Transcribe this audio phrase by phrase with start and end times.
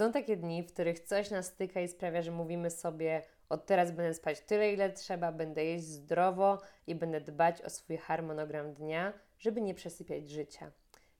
[0.00, 3.90] Są takie dni, w których coś nas styka i sprawia, że mówimy sobie: Od teraz
[3.90, 9.12] będę spać tyle, ile trzeba, będę jeść zdrowo i będę dbać o swój harmonogram dnia,
[9.38, 10.70] żeby nie przesypiać życia.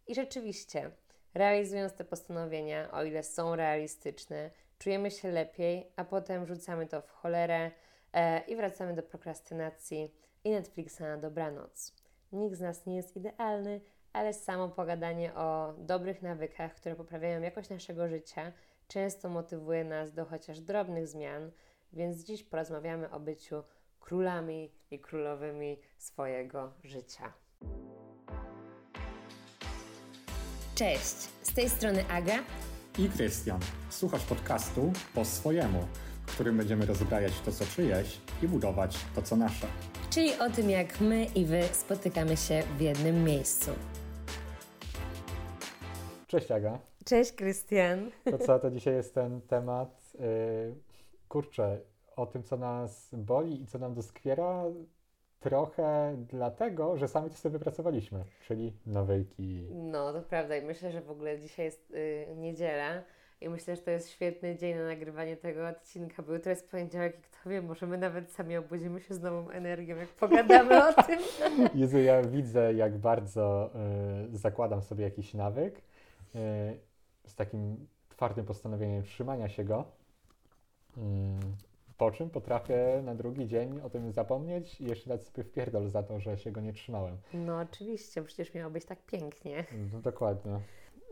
[0.07, 0.91] I rzeczywiście,
[1.35, 7.11] realizując te postanowienia, o ile są realistyczne, czujemy się lepiej, a potem rzucamy to w
[7.11, 7.71] cholerę
[8.13, 11.95] e, i wracamy do prokrastynacji i Netflixa na dobranoc.
[12.33, 13.81] Nikt z nas nie jest idealny,
[14.13, 18.53] ale samo pogadanie o dobrych nawykach, które poprawiają jakość naszego życia,
[18.91, 21.51] często motywuje nas do chociaż drobnych zmian,
[21.93, 23.63] więc dziś porozmawiamy o byciu
[24.01, 27.33] królami i królowymi swojego życia.
[30.75, 32.39] Cześć, z tej strony Aga
[32.99, 33.61] i Krystian.
[33.91, 35.87] Słuchasz podcastu po swojemu,
[36.27, 39.67] w którym będziemy rozbrajać to, co czyjeś i budować to, co nasze.
[40.11, 43.71] Czyli o tym, jak my i wy spotykamy się w jednym miejscu.
[46.27, 46.90] Cześć Aga.
[47.05, 48.11] Cześć Krystian.
[48.31, 50.75] To co, to dzisiaj jest ten temat, yy,
[51.29, 51.81] kurczę,
[52.17, 54.65] o tym, co nas boli i co nam doskwiera,
[55.41, 59.67] trochę dlatego, że sami to sobie wypracowaliśmy, czyli nawyki.
[59.71, 63.03] No, to prawda i myślę, że w ogóle dzisiaj jest yy, niedziela
[63.41, 67.19] i myślę, że to jest świetny dzień na nagrywanie tego odcinka, bo jutro jest poniedziałek
[67.19, 71.03] i kto wie, może my nawet sami obudzimy się z nową energią, jak pogadamy o
[71.03, 71.19] tym.
[71.81, 73.71] Jezu, ja widzę, jak bardzo
[74.35, 75.79] y, zakładam sobie jakiś nawyk
[76.35, 76.90] y,
[77.27, 79.85] z takim twardym postanowieniem trzymania się go.
[80.97, 81.01] Y,
[81.99, 86.03] po czym potrafię na drugi dzień o tym zapomnieć i jeszcze dać sobie wpierdol za
[86.03, 87.17] to, że się go nie trzymałem.
[87.35, 89.65] No oczywiście, przecież miało być tak pięknie.
[89.93, 90.61] No dokładnie.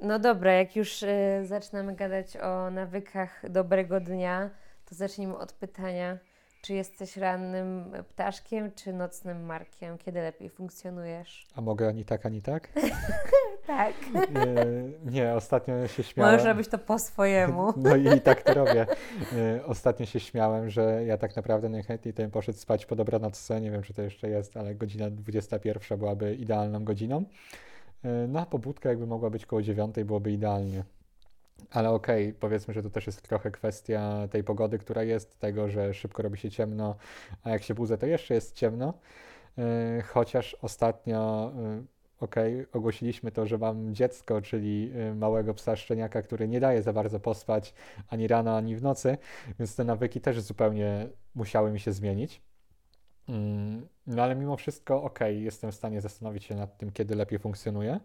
[0.02, 4.50] No dobra, jak już y, zaczynamy gadać o nawykach dobrego dnia,
[4.84, 6.18] to zacznijmy od pytania,
[6.62, 9.98] czy jesteś rannym ptaszkiem, czy nocnym markiem?
[9.98, 11.46] Kiedy lepiej funkcjonujesz?
[11.54, 12.68] A mogę ani tak, ani tak?
[13.68, 13.94] tak.
[14.14, 16.32] Nie, nie, ostatnio się śmiałem.
[16.32, 17.72] Możesz robić to po swojemu.
[17.76, 18.86] No i tak to robię.
[19.32, 23.60] E, ostatnio się śmiałem, że ja tak naprawdę najchętniej to bym poszedł spać po dobranocce.
[23.60, 27.24] Nie wiem, czy to jeszcze jest, ale godzina 21 byłaby idealną godziną.
[28.04, 30.84] E, no a pobudka jakby mogła być koło 9, byłoby idealnie.
[31.70, 35.68] Ale okej, okay, powiedzmy, że to też jest trochę kwestia tej pogody, która jest, tego,
[35.68, 36.94] że szybko robi się ciemno,
[37.44, 38.94] a jak się budzę, to jeszcze jest ciemno.
[39.58, 41.52] E, chociaż ostatnio,
[42.20, 47.20] okay, ogłosiliśmy to, że mam dziecko, czyli małego psa szczeniaka, który nie daje za bardzo
[47.20, 47.74] pospać
[48.08, 49.18] ani rano, ani w nocy,
[49.58, 52.42] więc te nawyki też zupełnie musiały mi się zmienić.
[53.28, 57.38] Mm, no ale mimo wszystko, ok, jestem w stanie zastanowić się nad tym, kiedy lepiej
[57.38, 58.00] funkcjonuje.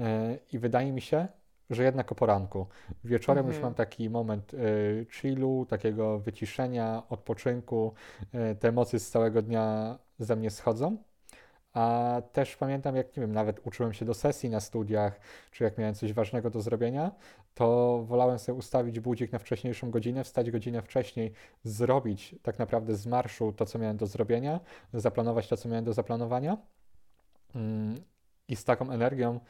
[0.00, 1.28] E, I wydaje mi się,
[1.70, 2.66] że jednak o poranku.
[3.04, 3.54] Wieczorem mhm.
[3.54, 7.92] już mam taki moment y, chillu, takiego wyciszenia, odpoczynku.
[8.52, 10.96] Y, te emocje z całego dnia ze mnie schodzą.
[11.78, 15.78] A też pamiętam, jak nie wiem, nawet uczyłem się do sesji na studiach, czy jak
[15.78, 17.10] miałem coś ważnego do zrobienia,
[17.54, 21.32] to wolałem sobie ustawić budzik na wcześniejszą godzinę, wstać godzinę wcześniej,
[21.64, 24.60] zrobić tak naprawdę z marszu to, co miałem do zrobienia,
[24.94, 26.56] zaplanować to, co miałem do zaplanowania.
[27.54, 27.94] Mm,
[28.48, 29.40] I z taką energią,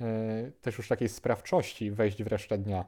[0.00, 2.84] e, też już takiej sprawczości wejść w resztę dnia.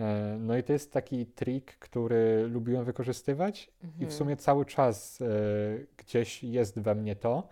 [0.00, 3.94] E, no i to jest taki trik, który lubiłem wykorzystywać mhm.
[3.96, 4.18] i w mhm.
[4.18, 5.26] sumie cały czas e,
[5.96, 7.48] gdzieś jest we mnie to,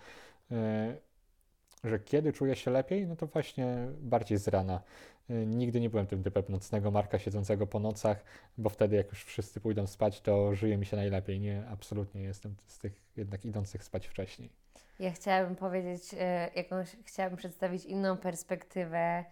[1.84, 4.82] że kiedy czuję się lepiej, no to właśnie bardziej z rana.
[5.30, 8.24] Y, nigdy nie byłem tym typem nocnego marka siedzącego po nocach,
[8.58, 11.40] bo wtedy jak już wszyscy pójdą spać, to żyje mi się najlepiej.
[11.40, 14.50] Nie, absolutnie jestem z tych jednak idących spać wcześniej.
[14.98, 16.16] Ja chciałabym powiedzieć, y,
[16.54, 19.24] jakąś, chciałabym przedstawić inną perspektywę,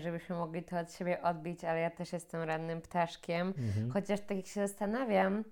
[0.00, 3.54] żebyśmy mogli to od siebie odbić, ale ja też jestem rannym ptaszkiem.
[3.58, 3.90] Mhm.
[3.90, 5.44] Chociaż tak jak się zastanawiam,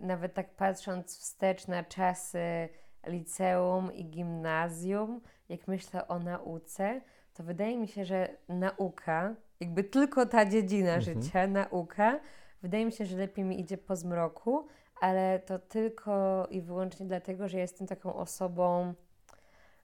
[0.00, 2.68] nawet tak patrząc wstecz na czasy
[3.08, 7.00] liceum i gimnazjum, jak myślę o nauce,
[7.34, 11.02] to wydaje mi się, że nauka, jakby tylko ta dziedzina mhm.
[11.02, 12.20] życia, nauka,
[12.62, 14.66] wydaje mi się, że lepiej mi idzie po zmroku,
[15.00, 18.94] ale to tylko i wyłącznie dlatego, że jestem taką osobą,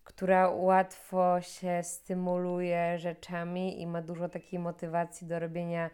[0.04, 5.90] która łatwo się stymuluje rzeczami i ma dużo takiej motywacji do robienia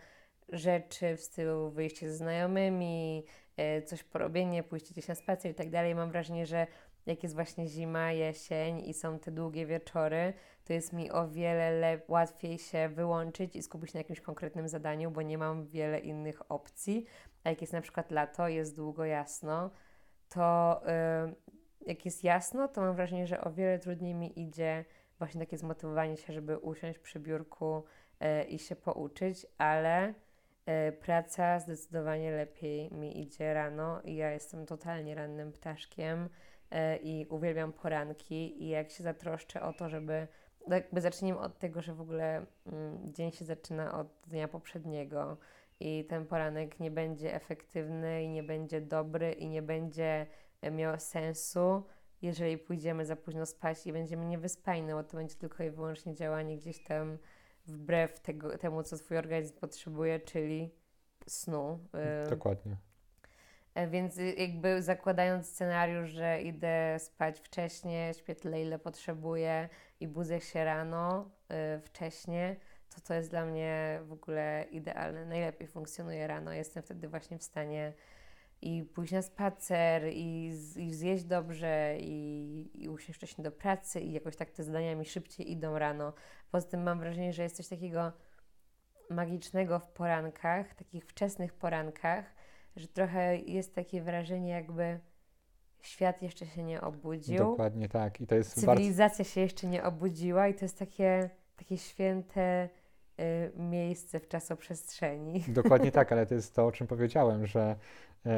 [0.49, 3.25] rzeczy w stylu wyjście ze znajomymi,
[3.57, 5.95] e, coś porobienie, pójście gdzieś na spacer i tak dalej.
[5.95, 6.67] Mam wrażenie, że
[7.07, 10.33] jak jest właśnie zima, jesień i są te długie wieczory,
[10.65, 15.23] to jest mi o wiele łatwiej się wyłączyć i skupić na jakimś konkretnym zadaniu, bo
[15.23, 17.07] nie mam wiele innych opcji.
[17.45, 19.71] A jak jest na przykład lato, jest długo jasno,
[20.29, 20.81] to
[21.27, 21.35] yy,
[21.87, 24.85] jak jest jasno, to mam wrażenie, że o wiele trudniej mi idzie
[25.19, 27.85] właśnie takie zmotywowanie się, żeby usiąść przy biurku
[28.21, 30.15] yy, i się pouczyć, ale
[30.67, 36.29] yy, praca zdecydowanie lepiej mi idzie rano i ja jestem totalnie rannym ptaszkiem.
[36.71, 40.29] E, i uwielbiam poranki i jak się zatroszczę o to, żeby
[40.69, 45.37] jakby zacznijmy od tego, że w ogóle mm, dzień się zaczyna od dnia poprzedniego
[45.81, 50.27] i ten poranek nie będzie efektywny i nie będzie dobry i nie będzie
[50.63, 51.83] e, miał sensu,
[52.23, 56.57] jeżeli pójdziemy za późno spać i będziemy niewyspani, bo to będzie tylko i wyłącznie działanie
[56.57, 57.19] gdzieś tam
[57.67, 60.71] wbrew tego, temu, co Twój organizm potrzebuje, czyli
[61.27, 61.79] snu.
[62.31, 62.77] Dokładnie.
[63.75, 69.69] E, więc y, jakby zakładając scenariusz, że idę spać wcześniej, śpię tyle, ile potrzebuję
[70.01, 71.31] i budzę się rano
[71.77, 72.57] y, wcześniej,
[72.95, 75.27] to to jest dla mnie w ogóle idealne.
[75.27, 76.53] Najlepiej funkcjonuje rano.
[76.53, 77.93] Jestem wtedy właśnie w stanie
[78.63, 80.47] i pójść na spacer, i,
[80.77, 85.05] i zjeść dobrze, i, i usiąść wcześniej do pracy, i jakoś tak te zadania mi
[85.05, 86.13] szybciej idą rano.
[86.51, 88.13] Poza tym mam wrażenie, że jest coś takiego
[89.11, 92.35] magicznego w porankach, takich wczesnych porankach,
[92.77, 95.01] że trochę jest takie wrażenie, jakby
[95.83, 97.39] świat jeszcze się nie obudził.
[97.39, 98.21] Dokładnie tak.
[98.21, 99.33] I to jest Cywilizacja bardzo...
[99.33, 102.69] się jeszcze nie obudziła i to jest takie, takie święte
[103.21, 105.45] y, miejsce w czasoprzestrzeni.
[105.49, 107.77] Dokładnie tak, ale to jest to, o czym powiedziałem, że
[108.27, 108.31] y,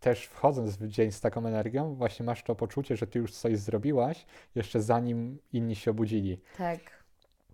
[0.00, 3.58] też wchodząc w dzień z taką energią, właśnie masz to poczucie, że ty już coś
[3.58, 6.40] zrobiłaś, jeszcze zanim inni się obudzili.
[6.58, 7.01] Tak.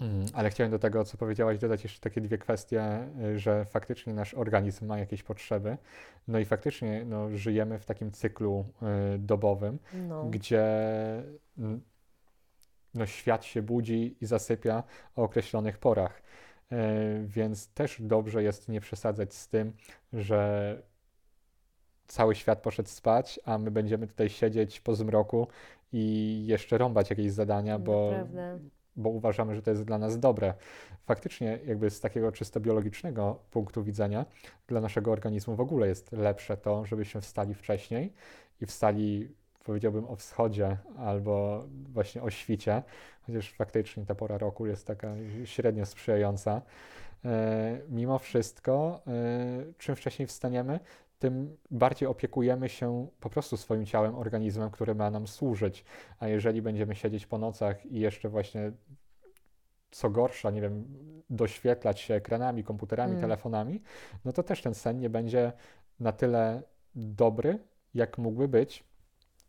[0.00, 4.15] Mm, ale chciałem do tego, co powiedziałaś, dodać jeszcze takie dwie kwestie, y, że faktycznie
[4.15, 5.77] nasz organizm ma jakieś potrzeby.
[6.29, 8.65] No i faktycznie no, żyjemy w takim cyklu
[9.15, 9.79] y, dobowym,
[10.09, 10.25] no.
[10.25, 10.65] gdzie
[12.95, 14.83] no, świat się budzi i zasypia
[15.17, 16.23] o określonych porach.
[16.73, 16.77] Y,
[17.27, 19.73] więc też dobrze jest nie przesadzać z tym,
[20.12, 20.83] że
[22.06, 25.49] cały świat poszedł spać, a my będziemy tutaj siedzieć po zmroku
[25.93, 28.59] i jeszcze rąbać jakieś zadania, bo Naprawdę
[28.99, 30.55] bo uważamy, że to jest dla nas dobre.
[31.06, 34.27] Faktycznie, jakby z takiego czysto biologicznego punktu widzenia,
[34.67, 38.12] dla naszego organizmu w ogóle jest lepsze to, żebyśmy wstali wcześniej
[38.61, 39.29] i wstali,
[39.65, 42.83] powiedziałbym, o wschodzie albo właśnie o świcie,
[43.27, 45.15] chociaż faktycznie ta pora roku jest taka
[45.45, 46.62] średnio sprzyjająca.
[47.25, 50.81] E, mimo wszystko, e, czym wcześniej wstaniemy,
[51.19, 55.85] tym bardziej opiekujemy się po prostu swoim ciałem, organizmem, który ma nam służyć.
[56.19, 58.73] A jeżeli będziemy siedzieć po nocach i jeszcze właśnie
[59.91, 60.85] co gorsza, nie wiem,
[61.31, 63.20] doświetlać się ekranami, komputerami, mm.
[63.20, 63.82] telefonami,
[64.25, 65.53] no to też ten sen nie będzie
[66.00, 66.62] na tyle
[66.94, 67.59] dobry,
[67.94, 68.85] jak mógłby być,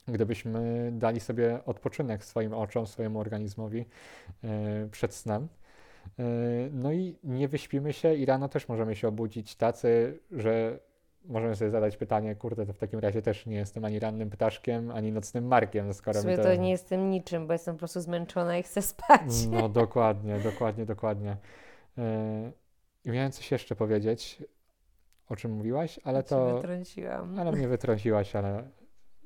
[0.08, 3.86] gdybyśmy dali sobie odpoczynek swoim oczom, swojemu organizmowi
[4.44, 4.50] yy,
[4.92, 5.48] przed snem.
[6.18, 6.26] Yy,
[6.74, 10.80] no i nie wyśpimy się i rano też możemy się obudzić tacy, że
[11.26, 14.92] możemy sobie zadać pytanie, kurde, to w takim razie też nie jestem ani rannym ptaszkiem,
[14.92, 16.44] ani nocnym markiem, skoro w sumie to...
[16.44, 19.48] to nie jestem niczym, bo jestem po prostu zmęczona i chcę spać.
[19.52, 21.38] No dokładnie, dokładnie, dokładnie.
[21.98, 22.04] Yy,
[23.06, 24.44] I miałem coś jeszcze powiedzieć,
[25.30, 26.56] o czym mówiłaś, ale to...
[26.56, 27.40] wytrąciłam.
[27.40, 28.70] Ale mnie wytrąciłaś, ale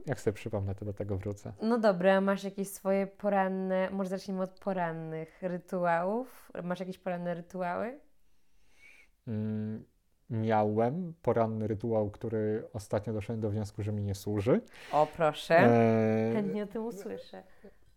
[0.05, 1.53] jak sobie przypomnę, to do tego wrócę.
[1.61, 6.51] No dobra, masz jakieś swoje poranne, może zacznijmy od porannych rytuałów.
[6.63, 7.99] Masz jakieś poranne rytuały?
[9.27, 9.85] Mm,
[10.33, 14.61] miałem poranny rytuał, który ostatnio doszedłem do wniosku, że mi nie służy.
[14.91, 16.31] O proszę, e...
[16.33, 17.43] chętnie o tym usłyszę.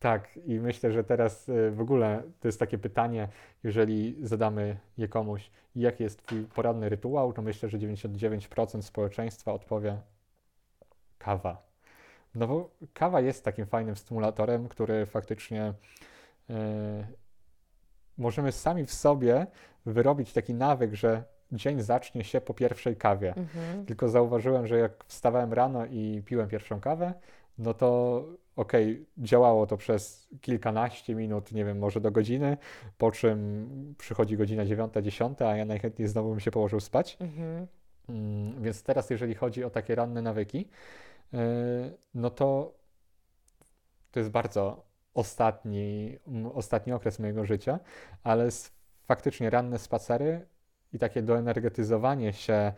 [0.00, 3.28] Tak, i myślę, że teraz e, w ogóle to jest takie pytanie,
[3.64, 9.98] jeżeli zadamy je komuś, jaki jest Twój poranny rytuał, to myślę, że 99% społeczeństwa odpowie
[11.18, 11.66] kawa.
[12.34, 15.74] No bo kawa jest takim fajnym stymulatorem, który faktycznie
[16.50, 17.06] e,
[18.18, 19.46] możemy sami w sobie
[19.86, 23.34] wyrobić taki nawyk, że dzień zacznie się po pierwszej kawie.
[23.37, 23.87] Mhm.
[23.87, 27.14] Tylko zauważyłem, że jak wstawałem rano i piłem pierwszą kawę,
[27.59, 28.16] no to
[28.56, 32.56] okej, okay, działało to przez kilkanaście minut, nie wiem, może do godziny,
[32.99, 37.16] po czym przychodzi godzina dziewiąta, dziesiąta, a ja najchętniej znowu bym się położył spać.
[37.20, 37.66] Mhm.
[38.09, 40.68] Mm, więc teraz, jeżeli chodzi o takie ranne nawyki,
[41.32, 41.40] yy,
[42.14, 42.75] no to
[44.11, 46.18] to jest bardzo ostatni,
[46.54, 47.78] ostatni okres mojego życia,
[48.23, 48.49] ale
[49.04, 50.47] faktycznie ranne spacery
[50.96, 52.72] i takie doenergetyzowanie się e,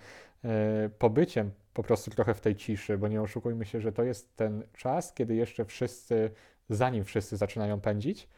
[0.99, 4.63] pobyciem po prostu trochę w tej ciszy, bo nie oszukujmy się, że to jest ten
[4.77, 6.31] czas, kiedy jeszcze wszyscy,
[6.69, 8.29] zanim wszyscy zaczynają pędzić,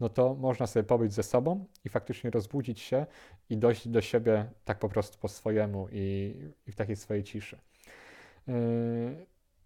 [0.00, 3.06] no to można sobie pobyć ze sobą i faktycznie rozbudzić się
[3.50, 6.34] i dojść do siebie tak po prostu po swojemu i,
[6.66, 7.58] i w takiej swojej ciszy.
[8.48, 8.52] E,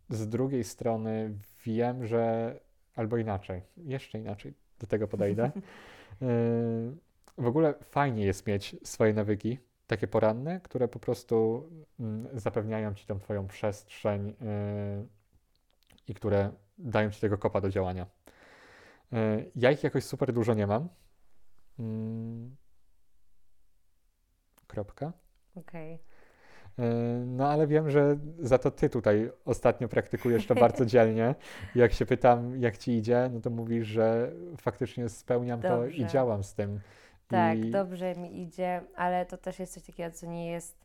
[0.09, 2.55] z drugiej strony wiem, że
[2.97, 5.51] albo inaczej, jeszcze inaczej do tego podejdę.
[7.39, 11.69] W ogóle fajnie jest mieć swoje nawyki, takie poranne, które po prostu
[12.01, 14.35] mm, zapewniają ci tą twoją przestrzeń yy,
[16.09, 18.07] i które dają ci tego kopa do działania.
[19.13, 20.89] Yy, ja ich jakoś super dużo nie mam.
[21.79, 21.85] Yy,
[24.67, 25.13] kropka.
[25.55, 25.99] Okej.
[27.27, 31.35] no ale wiem, że za to ty tutaj ostatnio praktykujesz to bardzo dzielnie.
[31.75, 35.77] Jak się pytam, jak ci idzie, no to mówisz, że faktycznie spełniam dobrze.
[35.77, 36.81] to i działam z tym.
[37.35, 37.71] Tak, I...
[37.71, 40.85] dobrze mi idzie, ale to też jest coś takiego, co nie jest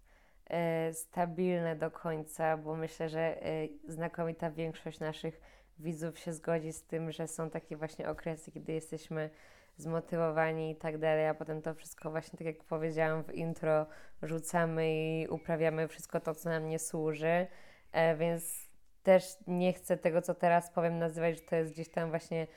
[0.50, 5.41] e, stabilne do końca, bo myślę, że e, znakomita większość naszych
[5.79, 9.29] widzów się zgodzi z tym, że są takie właśnie okresy, kiedy jesteśmy
[9.77, 13.86] zmotywowani i tak dalej, a potem to wszystko właśnie, tak jak powiedziałam w intro,
[14.24, 17.48] rzucamy i uprawiamy wszystko to, co nam nie służy,
[17.91, 18.70] e, więc
[19.03, 22.48] też nie chcę tego, co teraz powiem, nazywać, że to jest gdzieś tam właśnie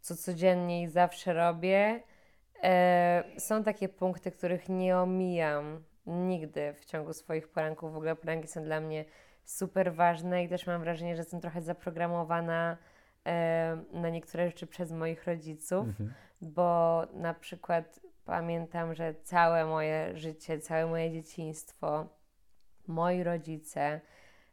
[0.00, 2.02] co codziennie i zawsze robię.
[2.62, 7.92] E, są takie punkty, których nie omijam nigdy w ciągu swoich poranków.
[7.92, 9.04] W ogóle poranki są dla mnie
[9.44, 12.76] super ważne i też mam wrażenie, że jestem trochę zaprogramowana
[13.26, 16.12] e, na niektóre rzeczy przez moich rodziców, mhm.
[16.40, 22.06] bo na przykład pamiętam, że całe moje życie, całe moje dzieciństwo,
[22.86, 24.00] moi rodzice,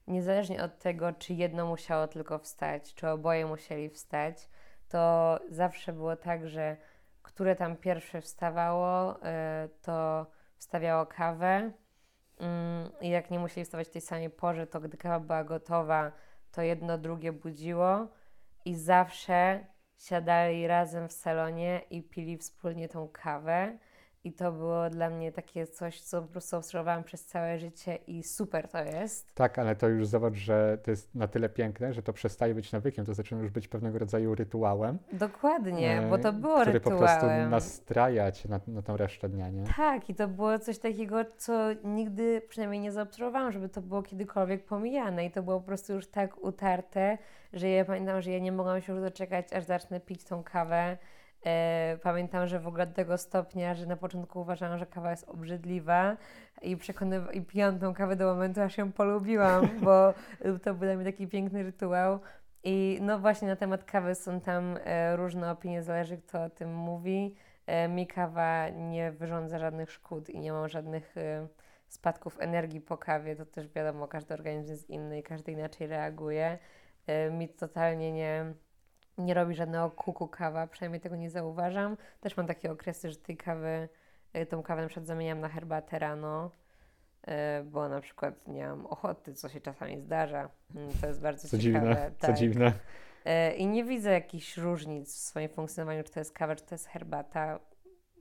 [0.08, 4.50] niezależnie od tego, czy jedno musiało tylko wstać, czy oboje musieli wstać,
[4.90, 6.78] to zawsze było tak, że
[7.28, 10.26] które tam pierwsze wstawało, e, to
[10.58, 11.72] wstawiało kawę,
[12.40, 16.12] Mm, I jak nie musieli wstawać w tej samej porze, to gdy kawa była gotowa,
[16.52, 18.08] to jedno drugie budziło
[18.66, 19.66] i zawsze
[19.98, 23.78] siadali razem w salonie i pili wspólnie tą kawę.
[24.24, 28.24] I to było dla mnie takie coś, co po prostu obserwowałam przez całe życie i
[28.24, 29.36] super to jest.
[29.36, 32.72] Tak, ale to już zobacz, że to jest na tyle piękne, że to przestaje być
[32.72, 34.98] nawykiem, to zaczyna już być pewnego rodzaju rytuałem.
[35.14, 37.00] Dokładnie, e, bo to było który rytuałem.
[37.00, 39.64] po prostu nastrajać na, na tą resztę dnia, nie?
[39.78, 44.66] Tak, i to było coś takiego, co nigdy przynajmniej nie zaobserwowałam, żeby to było kiedykolwiek
[44.66, 47.18] pomijane i to było po prostu już tak utarte,
[47.54, 50.98] że ja pamiętam, że ja nie mogłam się już doczekać, aż zacznę pić tą kawę
[52.04, 56.18] pamiętam, że w ogóle do tego stopnia, że na początku uważałam, że kawa jest obrzydliwa
[56.62, 60.14] i, przekonyw- i piłam tą kawę do momentu, aż ją polubiłam, bo
[60.64, 62.20] to był dla mnie taki piękny rytuał.
[62.64, 66.76] I no właśnie na temat kawy są tam e, różne opinie, zależy kto o tym
[66.76, 67.36] mówi.
[67.66, 71.48] E, mi kawa nie wyrządza żadnych szkód i nie mam żadnych e,
[71.88, 73.36] spadków energii po kawie.
[73.36, 76.58] To też wiadomo, każdy organizm jest inny i każdy inaczej reaguje.
[77.08, 78.54] E, mi totalnie nie
[79.18, 81.98] nie robi żadnego kuku kawa, przynajmniej tego nie zauważam.
[82.22, 83.90] Też mam takie okresy, że tej kawy,
[84.38, 86.52] y, tą kawę na przykład zamieniam na herbatę rano,
[87.28, 87.32] y,
[87.64, 90.50] bo na przykład nie mam ochoty, co się czasami zdarza.
[90.76, 91.88] Mm, to jest bardzo co ciekawe.
[91.88, 92.32] Dziwne, tak.
[92.32, 92.74] Co dziwne.
[93.58, 96.88] I nie widzę jakichś różnic w swoim funkcjonowaniu, czy to jest kawa, czy to jest
[96.88, 97.60] herbata.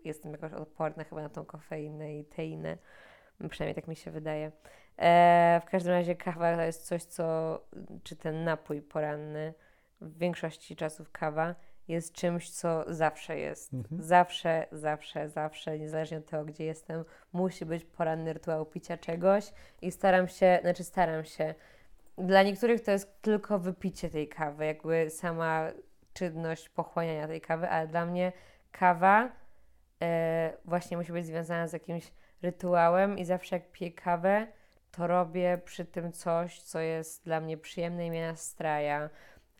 [0.05, 2.79] Jestem jakoś odporna chyba na tą kofeinę i teinę.
[3.50, 4.53] Przynajmniej tak mi się wydaje.
[4.99, 7.61] E, w każdym razie kawa to jest coś, co,
[8.03, 9.55] czy ten napój poranny,
[10.00, 11.55] w większości czasów kawa
[11.88, 13.75] jest czymś, co zawsze jest.
[13.75, 14.03] Mhm.
[14.03, 19.93] Zawsze, zawsze, zawsze, niezależnie od tego, gdzie jestem, musi być poranny rytuał picia czegoś i
[19.93, 21.55] staram się, znaczy staram się.
[22.19, 25.71] Dla niektórych to jest tylko wypicie tej kawy, jakby sama
[26.12, 28.33] czynność pochłaniania tej kawy, ale dla mnie
[28.73, 29.33] kawa
[30.03, 32.12] e, właśnie musi być związana z jakimś
[32.43, 34.47] rytuałem i zawsze jak piję kawę,
[34.91, 39.11] to robię przy tym coś, co jest dla mnie przyjemne i mnie nastraja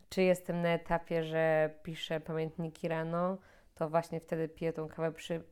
[0.09, 3.37] czy jestem na etapie, że piszę pamiętniki rano,
[3.75, 5.43] to właśnie wtedy piję tą kawę przy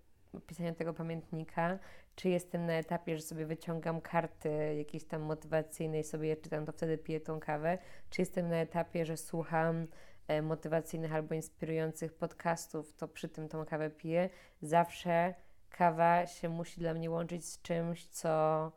[0.47, 1.79] pisaniu tego pamiętnika,
[2.15, 6.65] czy jestem na etapie, że sobie wyciągam karty jakieś tam motywacyjne i sobie je czytam,
[6.65, 7.77] to wtedy piję tą kawę,
[8.09, 9.87] czy jestem na etapie, że słucham
[10.27, 14.29] e, motywacyjnych albo inspirujących podcastów, to przy tym tą kawę piję.
[14.61, 15.33] Zawsze
[15.69, 18.71] kawa się musi dla mnie łączyć z czymś, co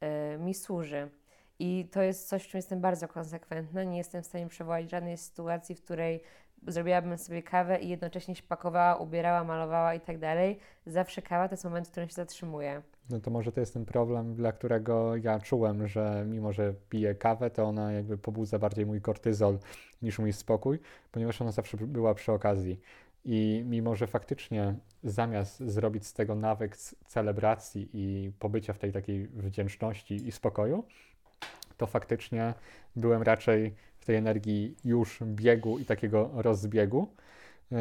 [0.00, 1.10] e, mi służy.
[1.58, 3.84] I to jest coś, w czym jestem bardzo konsekwentna.
[3.84, 6.22] Nie jestem w stanie przewołać żadnej sytuacji, w której
[6.66, 10.58] zrobiłabym sobie kawę i jednocześnie się pakowała, ubierała, malowała i tak dalej.
[10.86, 12.82] Zawsze kawa to jest moment, w którym się zatrzymuję.
[13.10, 17.14] No to może to jest ten problem, dla którego ja czułem, że mimo, że piję
[17.14, 19.58] kawę, to ona jakby pobudza bardziej mój kortyzol
[20.02, 20.78] niż mój spokój,
[21.12, 22.80] ponieważ ona zawsze była przy okazji.
[23.24, 29.28] I mimo, że faktycznie zamiast zrobić z tego nawyk celebracji i pobycia w tej takiej
[29.28, 30.84] wdzięczności i spokoju,
[31.78, 32.54] to faktycznie
[32.96, 37.08] byłem raczej w tej energii już biegu i takiego rozbiegu.
[37.70, 37.78] Yy,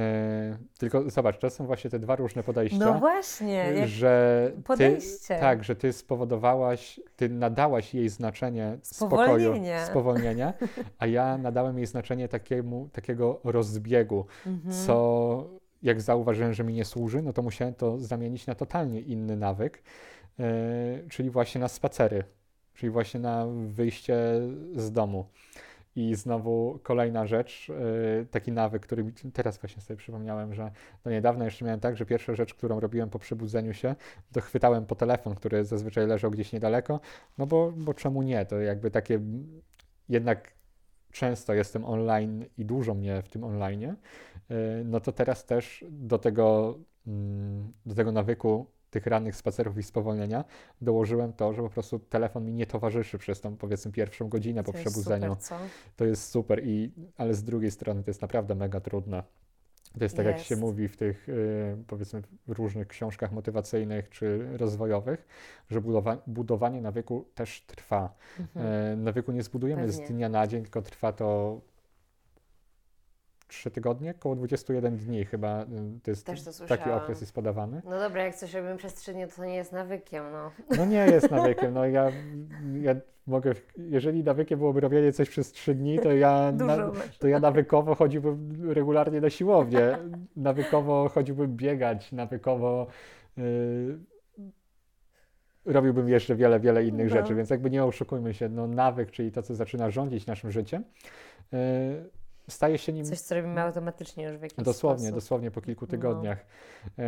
[0.78, 2.78] tylko zobacz, to są właśnie te dwa różne podejścia.
[2.80, 5.40] No właśnie, że ty, podejście.
[5.40, 9.54] Tak, że ty spowodowałaś, ty nadałaś jej znaczenie spokoju,
[9.86, 10.54] spowolnienia,
[11.00, 14.86] a ja nadałem jej znaczenie takiemu, takiego rozbiegu, mhm.
[14.86, 15.50] co
[15.84, 19.84] jak zauważyłem, że mi nie służy, no to musiałem to zamienić na totalnie inny nawyk,
[20.38, 20.46] yy,
[21.10, 22.24] czyli właśnie na spacery
[22.78, 24.18] czyli właśnie na wyjście
[24.76, 25.26] z domu.
[25.96, 30.72] I znowu kolejna rzecz, yy, taki nawyk, który teraz właśnie sobie przypomniałem, że
[31.04, 33.96] do niedawna jeszcze miałem tak, że pierwsza rzecz, którą robiłem po przebudzeniu się,
[34.32, 37.00] to chwytałem po telefon, który zazwyczaj leżał gdzieś niedaleko,
[37.38, 38.46] no bo, bo czemu nie?
[38.46, 39.20] To jakby takie
[40.10, 40.54] jednak
[41.12, 43.96] często jestem online i dużo mnie w tym online, yy,
[44.86, 50.46] no to teraz też do tego, mm, do tego nawyku tych rannych spacerów i spowolnienia
[50.82, 54.72] dołożyłem to, że po prostu telefon mi nie towarzyszy przez tą powiedzmy pierwszą godzinę po
[54.72, 55.38] to przebudzeniu.
[55.40, 55.58] Super,
[55.96, 59.24] to jest super, i, ale z drugiej strony to jest naprawdę mega trudne.
[59.98, 60.38] To jest tak, jest.
[60.38, 65.28] jak się mówi w tych y, powiedzmy różnych książkach motywacyjnych czy rozwojowych,
[65.70, 68.16] że budowa budowanie nawyku też trwa.
[68.40, 68.94] Mhm.
[68.94, 70.06] Y, nawyku nie zbudujemy Pewnie.
[70.06, 71.62] z dnia na dzień, tylko trwa to
[73.48, 75.66] 3 tygodnie, około 21 dni chyba y,
[76.04, 77.82] to jest to taki okres jest podawany.
[77.86, 80.52] No dobra, jak coś robimy przez 3 dni, to, to nie jest nawykiem, no.
[80.78, 82.12] No nie jest nawykiem, no ja,
[82.82, 82.96] ja
[83.28, 87.96] mogę, jeżeli nawykiem byłoby robienie coś przez 3 dni, to ja, na, to ja nawykowo
[87.96, 89.98] chodziłbym regularnie na siłownię,
[90.36, 92.88] nawykowo chodziłbym biegać, nawykowo
[93.38, 94.00] yy,
[95.66, 97.16] robiłbym jeszcze wiele, wiele innych no.
[97.16, 100.84] rzeczy, więc jakby nie oszukujmy się, no nawyk, czyli to, co zaczyna rządzić naszym życiem,
[101.52, 101.60] yy,
[102.50, 103.06] staje się nim...
[103.06, 105.16] Coś, co robimy automatycznie już w jakiś Dosłownie, sposób.
[105.16, 105.92] dosłownie po kilku no.
[105.92, 106.46] tygodniach.
[106.98, 107.04] No.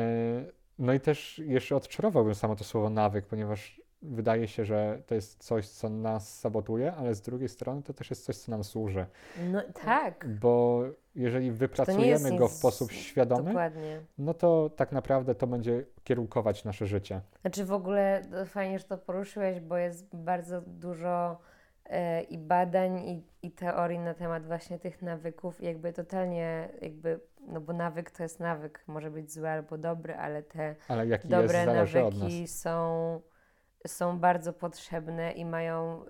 [0.80, 5.44] no i też jeszcze odczarowałbym samo to słowo nawyk, ponieważ wydaje się, że to jest
[5.44, 9.06] coś, co nas sabotuje, ale z drugiej strony to też jest coś, co nam służy.
[9.52, 10.28] No tak.
[10.40, 10.84] Bo
[11.16, 14.02] jeżeli wypracujemy go w sposób świadomy, Dokładnie.
[14.18, 17.22] no to tak naprawdę to będzie kierunkować nasze życie.
[17.42, 21.38] Znaczy w ogóle fajnie, że to poruszyłeś, bo jest bardzo dużo
[22.30, 27.74] i badań i, i teorii na temat właśnie tych nawyków, jakby totalnie jakby, no bo
[27.74, 33.22] nawyk to jest nawyk, może być zły albo dobry, ale te ale dobre nawyki są,
[33.88, 36.06] są bardzo potrzebne i mają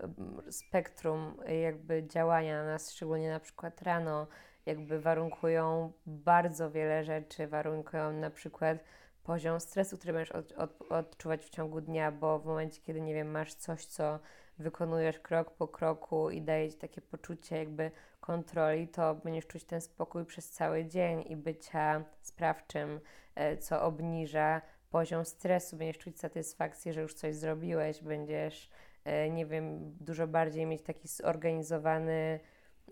[0.49, 4.27] spektrum jakby działania na nas, szczególnie na przykład rano,
[4.65, 8.77] jakby warunkują bardzo wiele rzeczy, warunkują na przykład
[9.23, 13.13] poziom stresu, który będziesz od, od, odczuwać w ciągu dnia, bo w momencie, kiedy, nie
[13.13, 14.19] wiem, masz coś, co
[14.59, 19.81] wykonujesz krok po kroku i daje ci takie poczucie jakby kontroli, to będziesz czuć ten
[19.81, 22.99] spokój przez cały dzień i bycia sprawczym,
[23.35, 28.69] e, co obniża poziom stresu, będziesz czuć satysfakcję, że już coś zrobiłeś, będziesz,
[29.05, 32.39] e, nie wiem, dużo bardziej mieć taki zorganizowany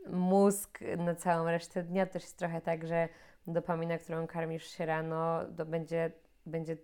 [0.09, 2.05] mózg na całą resztę dnia.
[2.05, 3.09] Też jest trochę tak, że
[3.47, 6.11] dopamina, którą karmisz się rano, to będzie,
[6.45, 6.77] będzie,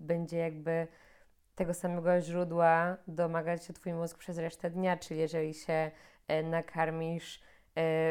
[0.00, 0.86] będzie jakby
[1.54, 5.90] tego samego źródła domagać się Twój mózg przez resztę dnia, czyli jeżeli się
[6.28, 7.40] e, nakarmisz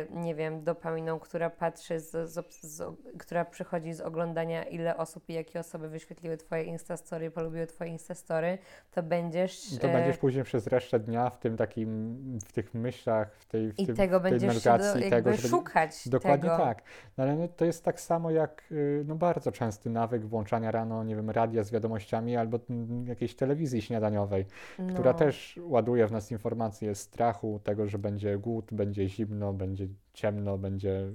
[0.10, 2.84] nie wiem, dopaminą, która patrzy, z, z, z,
[3.19, 8.58] która przychodzi z oglądania, ile osób i jakie osoby wyświetliły Twoje Instastory, polubiły Twoje Instastory,
[8.91, 9.80] to będziesz...
[9.82, 9.93] To e...
[9.93, 13.86] będziesz później przez resztę dnia w tym takim, w tych myślach, w tej, w I
[13.86, 16.63] tym, tego tej będziesz do, tego, szukać Dokładnie tego.
[16.63, 16.84] tak.
[17.17, 21.04] No, ale no, to jest tak samo jak y, no, bardzo częsty nawyk włączania rano,
[21.04, 22.60] nie wiem, radia z wiadomościami albo
[23.06, 24.45] jakiejś telewizji śniadaniowej,
[24.80, 24.93] no.
[24.93, 30.58] która też ładuje w nas informacje strachu, tego, że będzie głód, będzie zimno, będzie ciemno,
[30.58, 31.12] będzie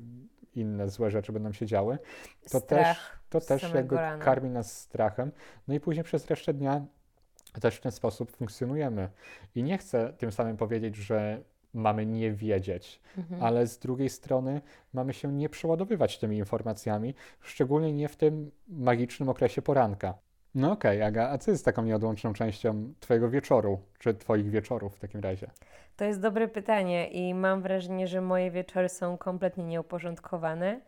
[0.54, 1.98] inne złe rzeczy będą się działy,
[2.50, 4.24] to Strach też, to też jakby rana.
[4.24, 5.32] karmi nas strachem.
[5.68, 6.86] No i później przez resztę dnia
[7.60, 9.08] też w ten sposób funkcjonujemy.
[9.54, 11.42] I nie chcę tym samym powiedzieć, że
[11.74, 13.42] mamy nie wiedzieć, mhm.
[13.42, 14.60] ale z drugiej strony
[14.92, 20.14] mamy się nie przeładowywać tymi informacjami, szczególnie nie w tym magicznym okresie poranka.
[20.54, 24.96] No okej, okay, Aga, a co jest taką nieodłączną częścią Twojego wieczoru, czy Twoich wieczorów
[24.96, 25.50] w takim razie?
[25.96, 30.80] To jest dobre pytanie i mam wrażenie, że moje wieczory są kompletnie nieuporządkowane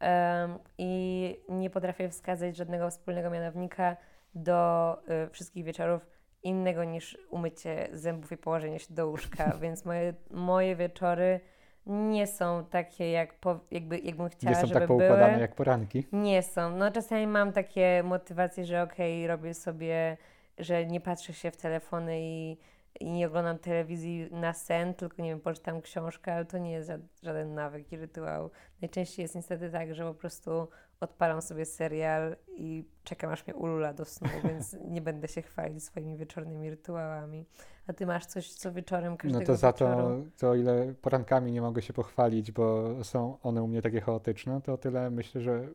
[0.00, 3.96] um, i nie potrafię wskazać żadnego wspólnego mianownika
[4.34, 4.92] do
[5.26, 6.06] y, wszystkich wieczorów
[6.42, 11.40] innego niż umycie zębów i położenie się do łóżka, więc moje, moje wieczory
[11.86, 15.40] nie są takie, jak po, jakby, jakbym chciała, nie są żeby tak poukładane były.
[15.40, 16.06] jak poranki?
[16.12, 16.76] Nie są.
[16.76, 20.16] No czasami mam takie motywacje, że okej, robię sobie,
[20.58, 22.56] że nie patrzę się w telefony i
[23.00, 26.92] i nie oglądam telewizji na sen, tylko nie wiem, poczytam książkę, ale to nie jest
[27.22, 28.50] żaden nawyk i rytuał.
[28.82, 30.68] Najczęściej jest niestety tak, że po prostu
[31.00, 35.84] odpalam sobie serial i czekam aż mnie ulula do snu, więc nie będę się chwalić
[35.84, 37.46] swoimi wieczornymi rytuałami.
[37.86, 40.24] A ty masz coś, co wieczorem każdego No to za wieczoru?
[40.36, 44.60] to, to ile porankami nie mogę się pochwalić, bo są one u mnie takie chaotyczne,
[44.60, 45.68] to tyle myślę, że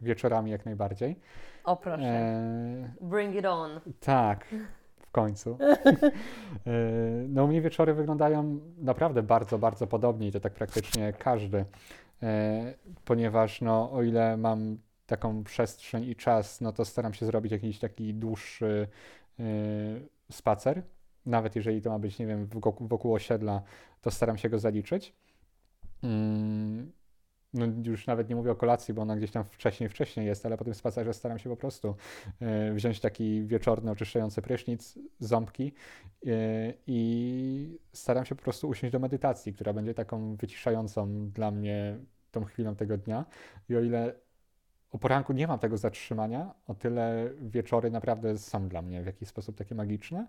[0.00, 1.20] wieczorami jak najbardziej.
[1.64, 2.04] O proszę.
[2.04, 2.94] E...
[3.00, 3.80] Bring it on.
[4.00, 4.46] Tak
[5.10, 5.58] końcu.
[6.66, 6.70] E,
[7.28, 11.64] no u mnie wieczory wyglądają naprawdę bardzo, bardzo podobnie i to tak praktycznie każdy,
[12.22, 17.52] e, ponieważ no o ile mam taką przestrzeń i czas, no to staram się zrobić
[17.52, 18.88] jakiś taki dłuższy
[19.38, 19.42] e,
[20.30, 20.82] spacer.
[21.26, 23.62] Nawet jeżeli to ma być, nie wiem, wokół, wokół osiedla,
[24.00, 25.14] to staram się go zaliczyć.
[27.56, 30.56] No już nawet nie mówię o kolacji, bo ona gdzieś tam wcześniej, wcześniej jest, ale
[30.56, 31.94] po tym spacerze staram się po prostu
[32.70, 35.72] y, wziąć taki wieczorny, oczyszczający prysznic, ząbki
[36.26, 41.98] y, i staram się po prostu usiąść do medytacji, która będzie taką wyciszającą dla mnie
[42.30, 43.24] tą chwilą tego dnia.
[43.68, 44.14] I o ile
[44.90, 49.28] o poranku nie mam tego zatrzymania, o tyle wieczory naprawdę są dla mnie w jakiś
[49.28, 50.26] sposób takie magiczne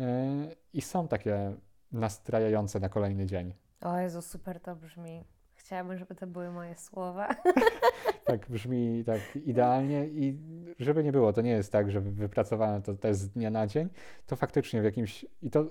[0.00, 0.04] y,
[0.72, 1.54] i są takie
[1.92, 3.54] nastrajające na kolejny dzień.
[3.80, 5.24] O Jezu, super to brzmi.
[5.66, 7.28] Chciałabym, żeby to były moje słowa.
[8.24, 10.38] tak brzmi tak idealnie i
[10.78, 13.88] żeby nie było, to nie jest tak, że wypracowałem to też z dnia na dzień,
[14.26, 15.64] to faktycznie w jakimś, i to,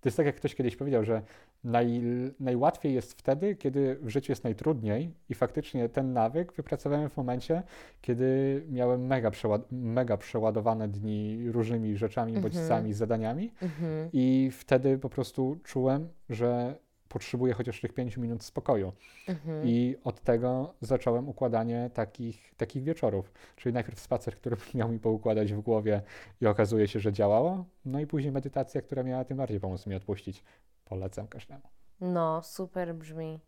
[0.00, 1.22] to jest tak, jak ktoś kiedyś powiedział, że
[1.64, 2.02] naj,
[2.40, 7.62] najłatwiej jest wtedy, kiedy w życiu jest najtrudniej i faktycznie ten nawyk wypracowałem w momencie,
[8.00, 14.08] kiedy miałem mega, przeład mega przeładowane dni różnymi rzeczami, bodźcami, zadaniami mhm.
[14.12, 16.78] i wtedy po prostu czułem, że
[17.12, 18.92] potrzebuję chociaż tych pięciu minut spokoju.
[19.28, 19.66] Mhm.
[19.66, 23.32] I od tego zacząłem układanie takich, takich wieczorów.
[23.56, 26.02] Czyli najpierw spacer, który miał mi poukładać w głowie
[26.40, 27.64] i okazuje się, że działało.
[27.84, 30.44] No i później medytacja, która miała tym bardziej pomóc mi odpuścić.
[30.84, 31.62] Polecam każdemu.
[32.00, 33.40] No, super brzmi.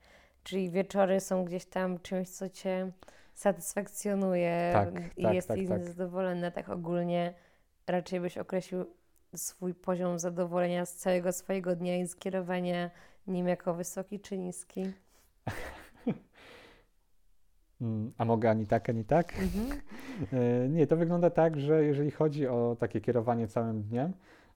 [0.43, 2.93] Czyli wieczory są gdzieś tam czymś, co cię
[3.35, 5.85] satysfakcjonuje tak, i tak, jest tak, tak.
[5.85, 6.51] zadowolona.
[6.51, 7.35] Tak ogólnie
[7.87, 8.85] raczej byś określił
[9.37, 12.91] swój poziom zadowolenia z całego swojego dnia i skierowania
[13.27, 14.83] nim jako wysoki czy niski?
[17.81, 19.35] Mm, a mogę ani tak, ani tak?
[19.39, 19.81] Mhm.
[20.33, 24.13] E, nie, to wygląda tak, że jeżeli chodzi o takie kierowanie całym dniem,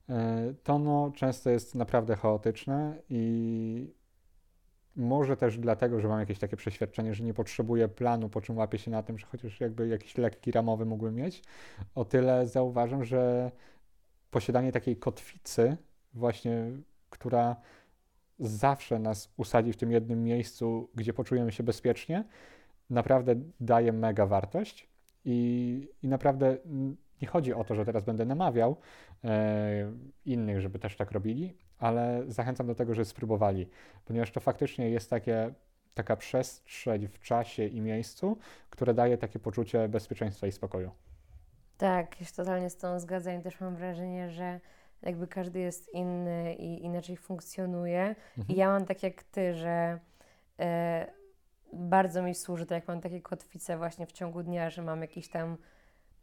[0.09, 3.93] e, to ono często jest naprawdę chaotyczne i
[4.95, 8.77] może też dlatego, że mam jakieś takie przeświadczenie, że nie potrzebuję planu, po czym łapię
[8.77, 11.43] się na tym, że chociaż jakby jakiś lekki ramowy mógłbym mieć,
[11.95, 13.51] o tyle zauważam, że
[14.31, 15.77] posiadanie takiej kotwicy
[16.13, 16.71] właśnie,
[17.09, 17.55] która
[18.39, 22.23] zawsze nas usadzi w tym jednym miejscu, gdzie poczujemy się bezpiecznie,
[22.89, 24.89] naprawdę daje mega wartość.
[25.25, 26.57] I, i naprawdę
[27.21, 28.77] nie chodzi o to, że teraz będę namawiał
[29.23, 29.91] e,
[30.25, 33.69] innych, żeby też tak robili, ale zachęcam do tego, żeby spróbowali,
[34.05, 35.53] ponieważ to faktycznie jest takie,
[35.93, 38.37] taka przestrzeń w czasie i miejscu,
[38.69, 40.91] które daje takie poczucie bezpieczeństwa i spokoju.
[41.77, 43.41] Tak, już totalnie z tą zgadzam.
[43.41, 44.59] Też mam wrażenie, że
[45.01, 48.15] jakby każdy jest inny i inaczej funkcjonuje.
[48.37, 48.47] Mhm.
[48.49, 49.99] I ja mam tak jak ty, że
[50.59, 51.07] e,
[51.73, 55.29] bardzo mi służy to, jak mam takie kotwice właśnie w ciągu dnia, że mam jakieś
[55.29, 55.57] tam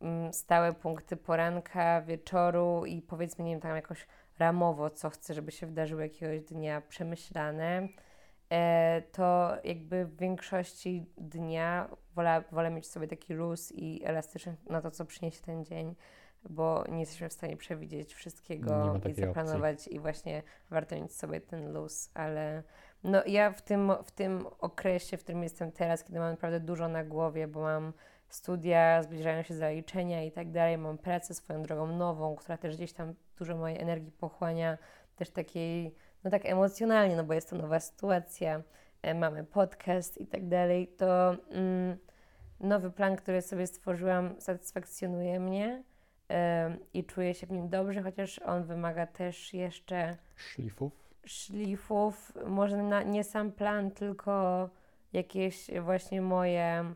[0.00, 4.06] mm, stałe punkty poranka, wieczoru i powiedzmy, nie wiem, tam jakoś
[4.38, 7.88] ramowo, co chcę, żeby się wydarzyło jakiegoś dnia przemyślane.
[8.52, 14.80] E, to jakby w większości dnia wolę, wolę mieć sobie taki luz i elastyczny na
[14.80, 15.94] to, co przyniesie ten dzień
[16.50, 19.96] bo nie jesteśmy w stanie przewidzieć wszystkiego i zaplanować opcji.
[19.96, 22.62] i właśnie warto mieć sobie ten luz, ale
[23.04, 26.88] no ja w tym, w tym okresie, w którym jestem teraz, kiedy mam naprawdę dużo
[26.88, 27.92] na głowie, bo mam
[28.28, 32.92] studia, zbliżają się zaliczenia i tak dalej, mam pracę swoją drogą nową, która też gdzieś
[32.92, 34.78] tam dużo mojej energii pochłania,
[35.16, 38.62] też takiej, no tak emocjonalnie, no bo jest to nowa sytuacja,
[39.02, 41.96] e, mamy podcast i tak dalej, to mm,
[42.60, 45.82] nowy plan, który sobie stworzyłam, satysfakcjonuje mnie
[46.94, 50.92] i czuję się w nim dobrze, chociaż on wymaga też jeszcze szlifów.
[51.26, 54.68] Szlifów, może na, nie sam plan, tylko
[55.12, 56.94] jakieś właśnie moje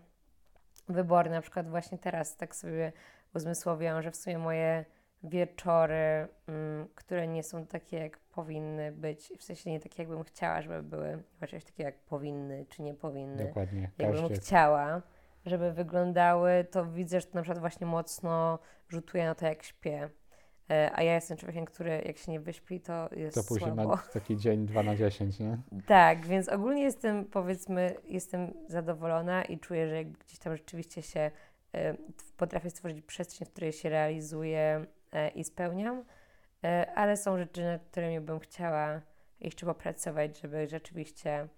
[0.89, 1.31] wybory.
[1.31, 2.93] Na przykład właśnie teraz tak sobie
[3.35, 4.85] uzmysłowiłam, że w sumie moje
[5.23, 10.63] wieczory, mm, które nie są takie, jak powinny być, w sensie nie takie, jakbym chciała,
[10.63, 13.47] żeby były, chociaż takie, jak powinny, czy nie powinny.
[13.47, 13.91] Dokładnie.
[13.99, 14.41] Jakbym Każdy.
[14.41, 15.03] chciała
[15.47, 20.11] żeby wyglądały, to widzę, że to na przykład właśnie mocno rzutuje na to, jak śpię.
[20.71, 23.89] E, a ja jestem człowiekiem, który jak się nie wyśpi, to jest To później słabo.
[23.89, 25.59] ma taki dzień 2 na 10, nie?
[25.87, 31.31] Tak, więc ogólnie jestem, powiedzmy, jestem zadowolona i czuję, że gdzieś tam rzeczywiście się
[31.77, 31.97] y,
[32.37, 36.05] potrafię stworzyć przestrzeń, w której się realizuję y, i spełniam,
[36.95, 39.01] ale są rzeczy, nad którymi bym chciała
[39.41, 41.49] jeszcze popracować, żeby rzeczywiście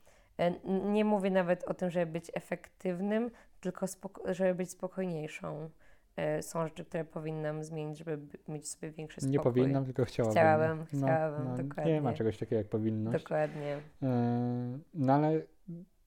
[0.64, 3.31] nie mówię nawet o tym, żeby być efektywnym,
[3.62, 3.87] tylko
[4.27, 5.70] żeby być spokojniejszą.
[6.16, 9.33] E, są rzeczy, które powinnam zmienić, żeby mieć sobie większy spokój.
[9.33, 10.33] Nie powinnam, tylko chciałabym.
[10.35, 11.92] Chciałabym, no, chciałabym, no, dokładnie.
[11.92, 13.22] Nie ma czegoś takiego jak powinność.
[13.22, 13.77] Dokładnie.
[14.03, 15.42] E, no ale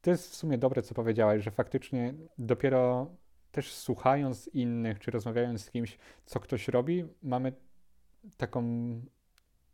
[0.01, 3.07] to jest w sumie dobre, co powiedziałaś, że faktycznie dopiero
[3.51, 7.53] też słuchając innych, czy rozmawiając z kimś, co ktoś robi, mamy
[8.37, 8.61] taką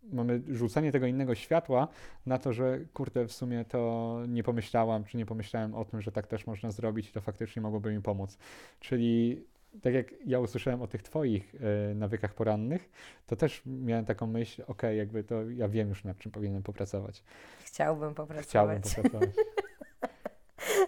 [0.04, 1.88] mamy rzucenie tego innego światła
[2.26, 6.12] na to, że kurde, w sumie to nie pomyślałam, czy nie pomyślałem o tym, że
[6.12, 8.38] tak też można zrobić i to faktycznie mogłoby mi pomóc.
[8.80, 9.44] Czyli
[9.82, 11.56] tak jak ja usłyszałem o tych twoich
[11.92, 12.90] y, nawykach porannych,
[13.28, 16.64] to też miałem taką myśl, okej, okay, jakby to ja wiem już nad czym powinienem
[16.64, 17.24] popracować.
[17.64, 18.48] Chciałbym popracować.
[18.48, 19.30] Chciałbym popracować.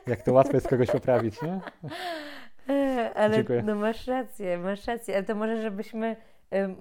[0.08, 1.62] jak to łatwo jest kogoś poprawić, nie?
[3.16, 3.64] Ale Dziękuję.
[3.64, 6.16] no masz rację, masz rację, ale to może żebyśmy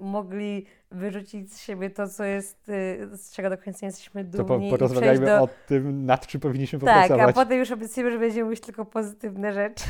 [0.01, 4.39] mogli wyrzucić z siebie to, co jest, y, z czego do końca jesteśmy dumni.
[4.39, 5.43] To po, porozmawiajmy do...
[5.43, 7.09] o tym, nad czym powinniśmy popracować.
[7.09, 9.85] Tak, a potem już obiecujemy, że będziemy mówić tylko pozytywne rzeczy.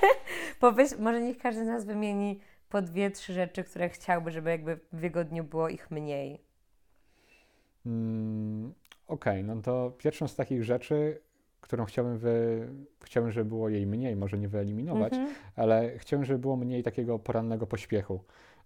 [0.60, 4.76] Powiedz, może niech każdy z nas wymieni po dwie, trzy rzeczy, które chciałby, żeby jakby
[4.92, 6.40] w wygodniu było ich mniej.
[7.86, 8.74] Mm,
[9.08, 11.20] Okej, okay, no to pierwszą z takich rzeczy,
[11.60, 12.68] którą chciałbym, wy...
[13.04, 15.32] chciałbym, żeby było jej mniej, może nie wyeliminować, mm -hmm.
[15.56, 18.20] ale chciałbym, żeby było mniej takiego porannego pośpiechu.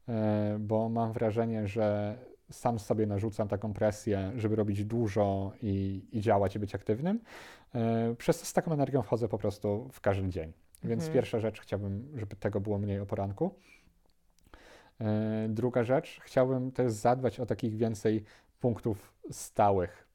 [0.08, 2.16] E, bo mam wrażenie, że
[2.50, 7.20] sam sobie narzucam taką presję, żeby robić dużo i, i działać i być aktywnym.
[7.74, 10.52] E, przez to z taką energią wchodzę po prostu w każdy dzień.
[10.84, 11.14] Więc mhm.
[11.14, 13.54] pierwsza rzecz, chciałbym, żeby tego było mniej o poranku.
[15.00, 18.24] E, druga rzecz, chciałbym też zadbać o takich więcej
[18.60, 20.08] punktów stałych,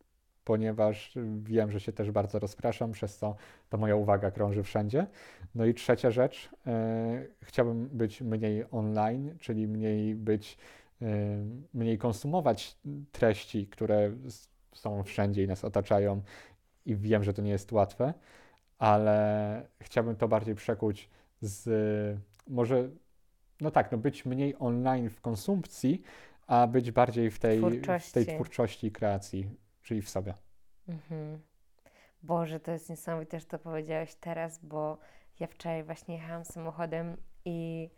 [0.47, 3.35] ponieważ wiem, że się też bardzo rozpraszam, przez co
[3.69, 5.07] to moja uwaga krąży wszędzie.
[5.55, 10.57] No i trzecia rzecz, e, chciałbym być mniej online, czyli mniej być,
[11.01, 11.05] e,
[11.73, 12.77] mniej konsumować
[13.11, 14.11] treści, które
[14.73, 16.21] są wszędzie i nas otaczają
[16.85, 18.13] i wiem, że to nie jest łatwe,
[18.77, 21.09] ale chciałbym to bardziej przekuć
[21.41, 21.69] z
[22.47, 22.89] może,
[23.61, 26.01] no tak, no być mniej online w konsumpcji,
[26.47, 29.49] a być bardziej w tej twórczości, w tej twórczości i kreacji,
[29.87, 30.33] czyli w sobie.
[30.87, 31.41] Mhm.
[32.23, 34.97] Boże, to jest niesamowite, że to powiedziałeś teraz, bo
[35.39, 37.89] ja wczoraj właśnie jechałam samochodem i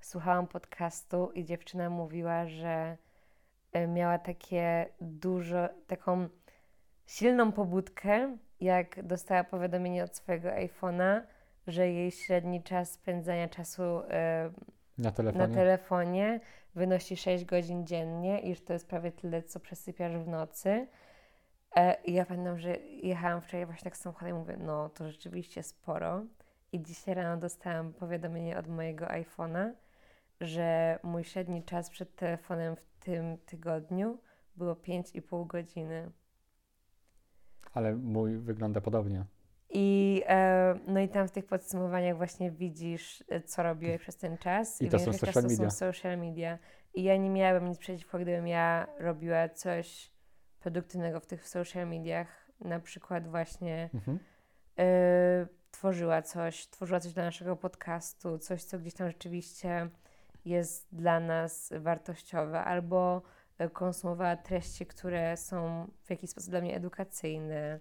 [0.00, 2.96] słuchałam podcastu i dziewczyna mówiła, że
[3.72, 6.28] e, miała takie dużo, taką
[7.06, 11.20] silną pobudkę, jak dostała powiadomienie od swojego iPhone'a,
[11.66, 14.50] że jej średni czas spędzania czasu e,
[14.98, 15.48] na telefonie.
[15.48, 16.40] na telefonie
[16.74, 20.86] wynosi 6 godzin dziennie i że to jest prawie tyle, co przesypiasz w nocy.
[21.76, 25.62] E, I ja pamiętam, że jechałam wczoraj właśnie tak samochodem i mówię, no to rzeczywiście
[25.62, 26.24] sporo.
[26.72, 29.72] I dzisiaj rano dostałam powiadomienie od mojego iPhone'a,
[30.40, 34.18] że mój średni czas przed telefonem w tym tygodniu
[34.56, 36.10] było 5,5 godziny.
[37.74, 39.24] Ale mój wygląda podobnie.
[39.70, 44.38] I, e, no i tam w tych podsumowaniach właśnie widzisz, e, co robiłeś przez ten
[44.38, 44.80] czas.
[44.82, 45.56] I, I to są social media.
[45.56, 46.58] są social media.
[46.94, 50.11] I ja nie miałabym nic przeciwko, gdybym ja robiła coś
[50.62, 52.28] produktywnego w tych social mediach,
[52.60, 54.18] na przykład właśnie mhm.
[54.78, 59.88] y, tworzyła coś, tworzyła coś dla naszego podcastu, coś, co gdzieś tam rzeczywiście
[60.44, 63.22] jest dla nas wartościowe, albo
[63.60, 67.80] y, konsumowała treści, które są w jakiś sposób dla mnie edukacyjne.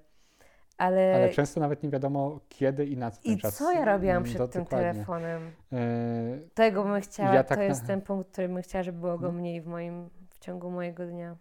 [0.78, 3.58] Ale, Ale często nawet nie wiadomo kiedy i na co ten I czas.
[3.58, 4.92] co ja robiłam przed tym dokładnie.
[4.94, 5.52] telefonem?
[5.72, 7.88] Yy, Tego bym chciała, ja tak to jest na...
[7.88, 11.36] ten punkt, który bym chciała, żeby było go mniej w moim, w ciągu mojego dnia.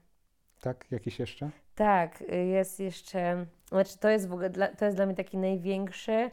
[0.61, 0.85] Tak?
[0.91, 1.51] Jakiś jeszcze?
[1.75, 5.37] Tak, y, jest jeszcze, znaczy to jest w ogóle, dla, to jest dla mnie taki
[5.39, 6.31] największy,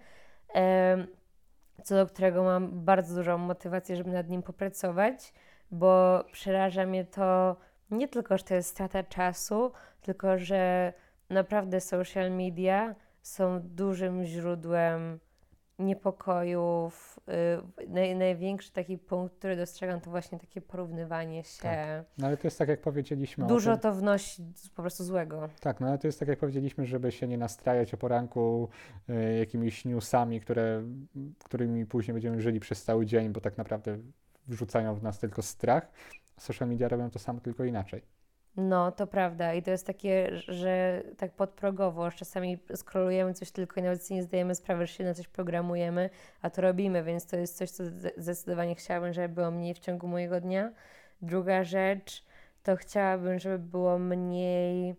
[1.83, 5.33] co do którego mam bardzo dużą motywację, żeby nad nim popracować,
[5.71, 7.57] bo przeraża mnie to
[7.91, 10.93] nie tylko, że to jest strata czasu, tylko że
[11.29, 15.19] naprawdę social media są dużym źródłem
[15.79, 17.19] niepokojów.
[17.77, 21.61] Yy, naj, największy taki punkt, który dostrzegam, to właśnie takie porównywanie się.
[21.61, 22.05] Tak.
[22.17, 23.47] No ale to jest tak, jak powiedzieliśmy.
[23.47, 23.81] Dużo tym...
[23.81, 24.43] to wnosi
[24.75, 25.49] po prostu złego.
[25.59, 28.69] Tak, no ale to jest tak, jak powiedzieliśmy, żeby się nie nastrajać o poranku
[29.09, 30.83] y, jakimiś newsami, które,
[31.43, 33.97] którymi później będziemy żyli przez cały dzień, bo tak naprawdę
[34.47, 35.91] wrzucają w nas tylko strach.
[36.37, 38.16] Social media robią to samo, tylko inaczej.
[38.57, 39.53] No, to prawda.
[39.53, 44.23] I to jest takie, że tak podprogowo, czasami skrolujemy coś tylko i nawet sobie nie
[44.23, 46.09] zdajemy sprawy, że się na coś programujemy,
[46.41, 47.83] a to robimy, więc to jest coś, co
[48.17, 50.71] zdecydowanie chciałabym, żeby było mniej w ciągu mojego dnia.
[51.21, 52.23] Druga rzecz,
[52.63, 54.95] to chciałabym, żeby było mniej,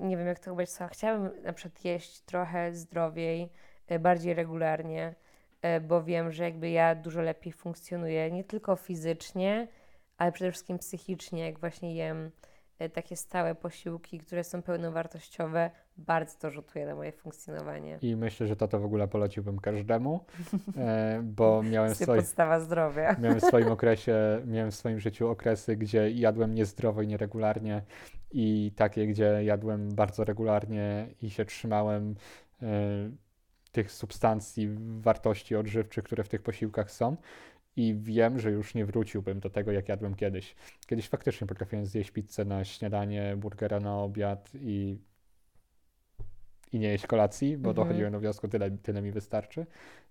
[0.00, 3.50] nie wiem jak to powiedzieć, co, chciałabym na przykład jeść trochę zdrowiej,
[3.88, 5.14] e, bardziej regularnie,
[5.62, 9.68] e, bo wiem, że jakby ja dużo lepiej funkcjonuję, nie tylko fizycznie,
[10.18, 12.30] ale przede wszystkim psychicznie, jak właśnie jem
[12.78, 17.98] e, takie stałe posiłki, które są pełnowartościowe, bardzo to rzutuje na moje funkcjonowanie.
[18.02, 20.24] I myślę, że to to w ogóle poleciłbym każdemu,
[20.76, 23.16] e, bo miałem podstawa zdrowia.
[23.22, 27.82] Miałem w swoim okresie, miałem w swoim życiu okresy, gdzie jadłem niezdrowo i nieregularnie
[28.32, 32.14] i takie, gdzie jadłem bardzo regularnie i się trzymałem
[32.62, 32.66] e,
[33.72, 34.68] tych substancji,
[35.00, 37.16] wartości odżywczych, które w tych posiłkach są
[37.76, 40.54] i wiem, że już nie wróciłbym do tego, jak jadłem kiedyś.
[40.86, 44.98] Kiedyś faktycznie potrafiłem zjeść pizzę na śniadanie, burgera na obiad i,
[46.72, 47.74] i nie jeść kolacji, bo mhm.
[47.86, 49.66] dochodziłem do wniosku, tyle, tyle mi wystarczy.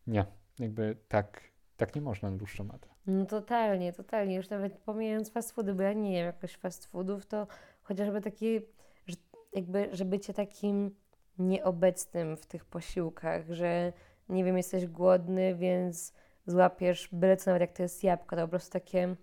[0.07, 0.25] Nie,
[0.59, 1.41] jakby tak,
[1.77, 2.87] tak nie można na dłuższą metę.
[3.07, 4.35] No totalnie, totalnie.
[4.35, 7.47] Już nawet pomijając fast foody, bo ja nie jem jakoś fast foodów, to
[7.81, 8.59] chociażby taki,
[9.07, 9.15] że
[9.53, 10.95] jakby, że bycie takim
[11.39, 13.93] nieobecnym w tych posiłkach, że
[14.29, 16.13] nie wiem, jesteś głodny, więc
[16.45, 19.15] złapiesz byle co, nawet jak to jest jabłko, to po prostu takie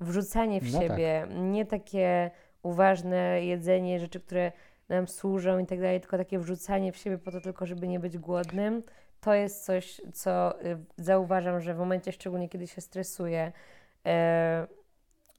[0.00, 0.88] wrzucanie w No tak.
[0.88, 2.30] siebie, nie takie
[2.62, 4.52] uważne jedzenie, rzeczy, które
[4.88, 8.00] nam służą i tak dalej, tylko takie wrzucanie w siebie po to tylko, żeby nie
[8.00, 8.82] być głodnym.
[9.20, 13.52] To jest coś, co y, zauważam, że w momencie, szczególnie kiedy się stresuję,
[14.06, 14.66] e,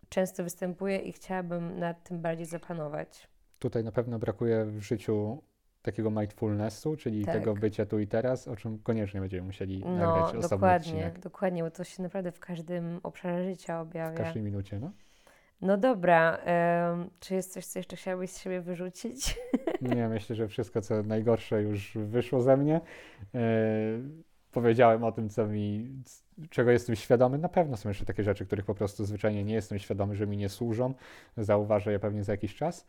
[0.09, 3.27] często występuje i chciałabym nad tym bardziej zapanować.
[3.59, 5.41] Tutaj na pewno brakuje w życiu
[5.83, 7.33] takiego mindfulnessu, czyli Tak.
[7.35, 11.19] tego bycia tu i teraz, o czym koniecznie będziemy musieli No, nagrać osobny dokładnie, odcinek
[11.19, 14.17] dokładnie, bo to się naprawdę w każdym obszarze życia w objawia.
[14.17, 14.79] każdej minucie.
[14.79, 14.91] No?
[15.61, 19.39] No dobra, em, czy jest coś, co jeszcze chciałbyś z siebie wyrzucić?
[19.81, 22.81] Nie, myślę, że wszystko, co najgorsze już wyszło ze mnie.
[23.35, 23.39] E,
[24.51, 25.89] powiedziałem o tym, co mi,
[26.49, 27.37] czego jestem świadomy.
[27.37, 30.37] Na pewno są jeszcze takie rzeczy, których po prostu zwyczajnie nie jestem świadomy, że mi
[30.37, 30.93] nie służą.
[31.37, 32.85] Zauważę je pewnie za jakiś czas.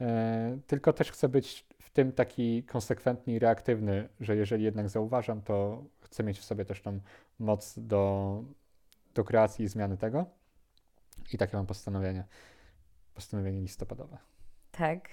[0.00, 5.42] E, tylko też chcę być w tym taki konsekwentny i reaktywny, że jeżeli jednak zauważam,
[5.42, 7.00] to chcę mieć w sobie też tą
[7.38, 8.44] moc do,
[9.14, 10.26] do kreacji i zmiany tego.
[11.32, 12.24] I takie mam postanowienie.
[13.14, 14.18] Postanowienie listopadowe.
[14.70, 15.08] Tak,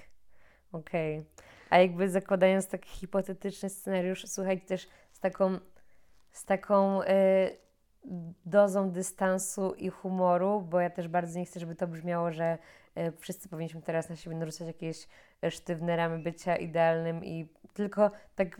[0.71, 1.25] okej.
[1.69, 5.59] A jakby zakładając taki hipotetyczny scenariusz, słuchajcie też z taką,
[6.31, 7.05] z taką y,
[8.45, 12.57] dozą dystansu i humoru, bo ja też bardzo nie chcę, żeby to brzmiało, że
[12.97, 15.07] y, wszyscy powinniśmy teraz na siebie narzucać jakieś
[15.45, 18.57] y, sztywne ramy bycia idealnym i tylko tak,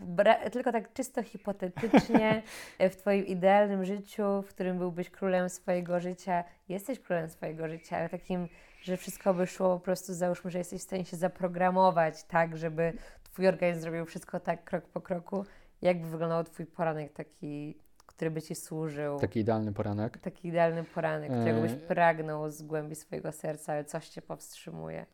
[0.52, 2.42] tylko tak czysto hipotetycznie
[2.80, 7.96] y, w Twoim idealnym życiu, w którym byłbyś królem swojego życia, jesteś królem swojego życia,
[7.96, 8.48] ale takim
[8.86, 12.92] że wszystko by szło po prostu, załóżmy, że jesteś w stanie się zaprogramować tak, żeby
[13.24, 15.44] Twój organizm zrobił wszystko tak krok po kroku.
[15.82, 17.78] Jak by wyglądał Twój poranek taki,
[18.16, 19.18] który by Ci służył?
[19.18, 20.18] Taki idealny poranek.
[20.18, 21.78] Taki idealny poranek, którego byś Eee.
[21.78, 25.06] pragnął z głębi swojego serca, ale coś Cię powstrzymuje.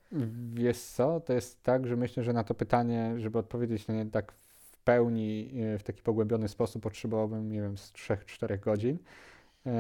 [0.55, 4.07] Wiesz co, to jest tak, że myślę, że na to pytanie, żeby odpowiedzieć na nie
[4.07, 8.99] tak w pełni, e, w taki pogłębiony sposób, potrzebowałbym, nie wiem, z 3-4 godzin.
[9.67, 9.73] E,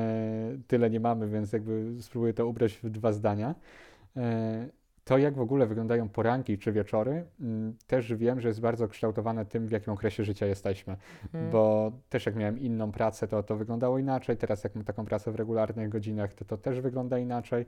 [0.67, 3.55] Tyle nie mamy, więc jakby spróbuję to ubrać w dwa zdania.
[5.13, 9.47] To, jak w ogóle wyglądają poranki czy wieczory, mm, też wiem, że jest bardzo kształtowane
[9.47, 10.97] tym, w jakim okresie życia jesteśmy.
[11.25, 11.51] Mhm.
[11.51, 14.37] Bo też jak miałem inną pracę, to to wyglądało inaczej.
[14.37, 17.67] Teraz jak mam taką pracę w regularnych godzinach, to to też wygląda inaczej.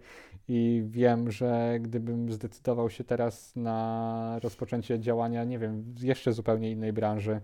[0.48, 6.70] I wiem, że gdybym zdecydował się teraz na rozpoczęcie działania, nie wiem, w jeszcze zupełnie
[6.70, 7.40] innej branży,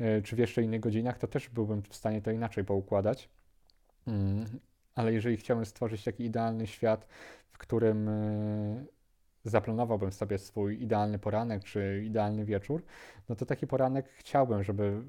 [0.00, 3.28] e, czy w jeszcze innych godzinach, to też byłbym w stanie to inaczej poukładać.
[4.06, 4.44] Mm,
[4.94, 7.06] Ale jeżeli chciałbym stworzyć taki idealny świat,
[7.50, 8.97] w którym e,
[9.48, 12.82] zaplanowałbym sobie swój idealny poranek czy idealny wieczór,
[13.28, 15.02] no to taki poranek chciałbym, żeby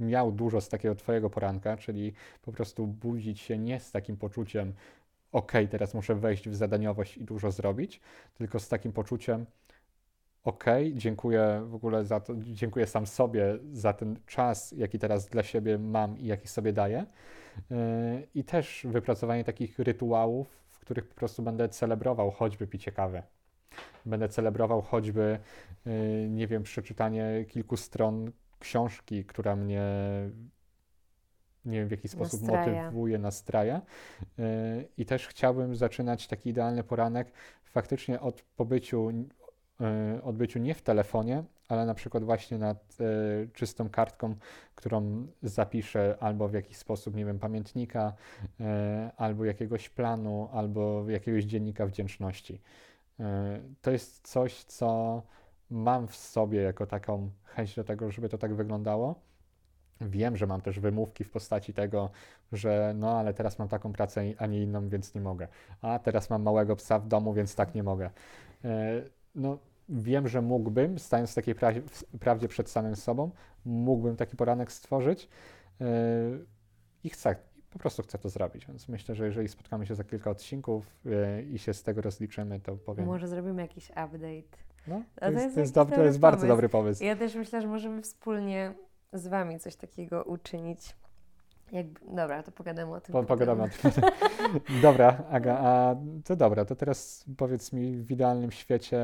[0.00, 4.72] miał dużo z takiego Twojego poranka, czyli po prostu budzić się nie z takim poczuciem,
[5.32, 8.00] ok, teraz muszę wejść w zadaniowość i dużo zrobić,
[8.34, 9.46] tylko z takim poczuciem,
[10.44, 15.42] ok, dziękuję w ogóle za to, dziękuję sam sobie za ten czas, jaki teraz dla
[15.42, 17.06] siebie mam i jaki sobie daję.
[17.70, 17.76] Yy,
[18.34, 23.22] I też wypracowanie takich rytuałów, w których po prostu będę celebrował choćby picie kawy.
[24.06, 25.38] Będę celebrował choćby,
[25.86, 25.92] yy,
[26.30, 29.82] nie wiem, przeczytanie kilku stron książki, która mnie
[31.64, 32.82] nie wiem w jaki sposób Nastraja.
[32.84, 33.82] motywuje, nastraja.
[34.38, 34.44] Yy,
[34.96, 37.32] I też chciałbym zaczynać taki idealny poranek
[37.64, 42.96] faktycznie od pobyciu, yy, odbyciu nie w telefonie, ale na przykład właśnie nad
[43.52, 44.34] czystą kartką,
[44.74, 48.12] którą zapiszę albo w jakiś sposób, nie wiem, pamiętnika,
[49.16, 52.60] albo jakiegoś planu, albo jakiegoś dziennika wdzięczności.
[53.18, 53.24] Yy,
[53.82, 55.22] To jest coś, co
[55.70, 59.20] mam w sobie jako taką chęć do tego, żeby to tak wyglądało.
[60.00, 62.10] Wiem, że mam też wymówki w postaci tego,
[62.52, 65.48] że no ale teraz mam taką pracę, a nie inną, więc nie mogę.
[65.82, 68.10] A teraz mam małego psa w domu, więc tak nie mogę.
[68.64, 69.02] E,
[69.34, 73.30] No wiem, że mógłbym, stając w takiej pra- w- prawdzie przed samym sobą,
[73.64, 75.28] mógłbym taki poranek stworzyć
[75.80, 75.86] e,
[77.04, 77.36] i chcę,
[77.74, 78.66] po prostu chcę to zrobić.
[78.66, 82.60] Więc myślę, że jeżeli spotkamy się za kilka odcinków e, i się z tego rozliczymy,
[82.60, 83.06] to powiem.
[83.06, 84.64] Może zrobimy jakiś update.
[84.86, 87.04] No, to to jest, jest to jest, jakiś dob- to dobry jest bardzo dobry pomysł.
[87.04, 88.74] Ja też myślę, że możemy wspólnie
[89.12, 90.96] z Wami coś takiego uczynić.
[91.72, 93.12] Jakby, dobra, to pogadamy o tym.
[93.12, 93.90] Po, pogadamy o tym.
[94.82, 99.00] Dobra, Aga, a to dobra, to teraz powiedz mi w idealnym świecie,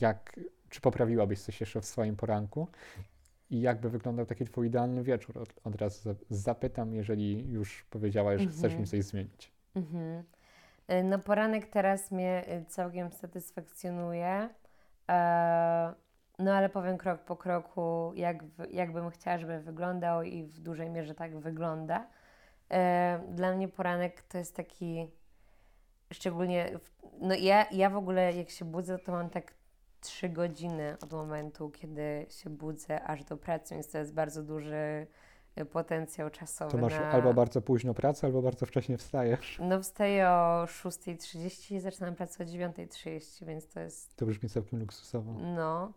[0.00, 2.68] jak, czy poprawiłabyś coś jeszcze w swoim poranku
[3.54, 5.38] i jakby wyglądał taki twój idealny wieczór?
[5.38, 8.80] Od, od razu za- zapytam, jeżeli już powiedziałaś, że chcesz Mhm.
[8.80, 9.52] mi coś zmienić.
[9.74, 10.24] Mhm.
[10.90, 14.48] Y, No poranek teraz mnie y, całkiem satysfakcjonuje.
[15.10, 15.94] E,
[16.38, 20.90] No ale powiem krok po kroku, jak, jak bym chciała, żeby wyglądał i w dużej
[20.90, 22.06] mierze tak wygląda.
[22.70, 25.10] E, dla mnie poranek to jest taki,
[26.12, 26.90] szczególnie, w,
[27.20, 29.54] no ja, ja w ogóle jak się budzę, to mam tak
[30.04, 35.06] trzy godziny od momentu, kiedy się budzę, aż do pracy, więc to jest bardzo duży
[35.56, 36.72] e, potencjał czasowy.
[36.72, 37.10] To masz na...
[37.10, 39.58] albo bardzo późno pracę, albo bardzo wcześnie wstajesz.
[39.62, 44.16] No wstaję o 6.30 i zaczynam pracę o 9.30, więc to jest...
[44.16, 45.32] To brzmi całkiem luksusowo.
[45.32, 45.92] No,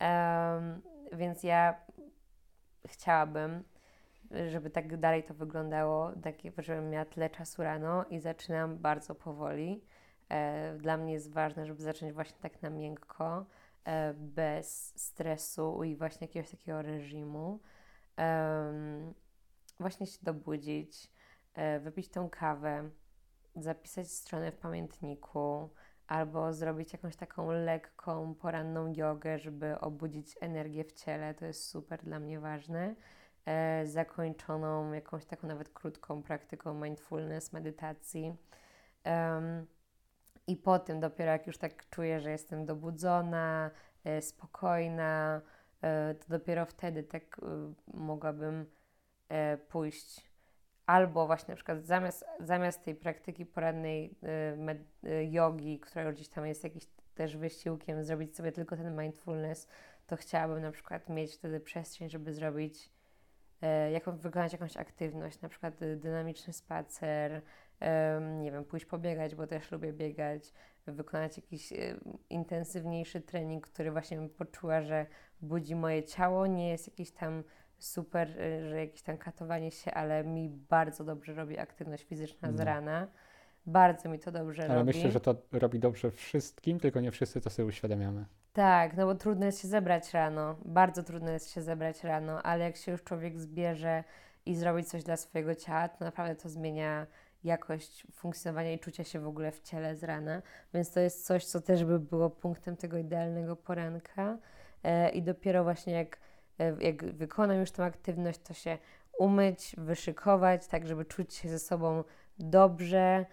[0.00, 0.80] um,
[1.12, 1.74] więc ja
[2.88, 3.64] chciałabym,
[4.48, 9.84] żeby tak dalej to wyglądało, tak, żebym miała tyle czasu rano i zaczynam bardzo powoli.
[10.30, 13.46] E, dla mnie jest ważne, żeby zacząć właśnie tak na miękko,
[13.84, 17.60] e, bez stresu i właśnie jakiegoś takiego reżimu.
[19.80, 21.12] właśnie się dobudzić,
[21.54, 22.90] e, wypić tą kawę,
[23.56, 25.70] zapisać stronę w pamiętniku,
[26.06, 31.34] albo zrobić jakąś taką lekką, poranną jogę, żeby obudzić energię w ciele.
[31.34, 32.94] To jest super dla mnie ważne.
[33.84, 38.36] Zakończoną jakąś taką nawet krótką praktyką mindfulness, medytacji.
[40.46, 43.70] I po tym dopiero jak już tak czuję, że jestem dobudzona,
[44.04, 45.40] e, spokojna,
[45.82, 48.66] e, to dopiero wtedy tak e, mogłabym
[49.68, 50.30] pójść.
[50.86, 54.18] Albo właśnie na przykład zamiast, zamiast tej praktyki porannej
[55.30, 59.68] jogi, która już gdzieś tam jest jakiś też wysiłkiem, zrobić sobie tylko ten mindfulness,
[60.06, 62.90] to chciałabym na przykład mieć wtedy przestrzeń, żeby zrobić,
[63.92, 67.42] jaką, wykonać jakąś aktywność, na przykład dynamiczny spacer,
[68.40, 70.52] nie wiem, pójść pobiegać, bo też lubię biegać,
[70.86, 71.72] wykonać jakiś
[72.30, 75.06] intensywniejszy trening, który właśnie poczuła, że
[75.42, 77.42] budzi moje ciało, nie jest jakiś tam
[77.78, 82.58] super, y, że jakieś tam katowanie się, ale mi bardzo dobrze robi aktywność fizyczna z
[82.58, 82.64] no.
[82.64, 83.08] rana.
[83.66, 84.80] Bardzo mi to dobrze ale robi.
[84.80, 88.24] Ale myślę, że to robi dobrze wszystkim, tylko nie wszyscy to sobie uświadamiamy.
[88.52, 90.56] Tak, no bo trudno jest się zebrać rano.
[90.64, 94.04] Bardzo trudno jest się zebrać rano, ale jak się już człowiek zbierze
[94.46, 97.06] i zrobi coś dla swojego ciała, to naprawdę to zmienia
[97.44, 100.42] jakość funkcjonowania i czucia się w ogóle w ciele z rana.
[100.74, 104.38] Więc to jest coś, co też by było punktem tego idealnego poranka.
[104.82, 106.18] E, I dopiero właśnie jak
[106.60, 108.78] E, jak wykonam już tę aktywność, to się
[109.18, 112.04] umyć, wyszykować, tak żeby czuć się ze sobą
[112.38, 113.26] dobrze,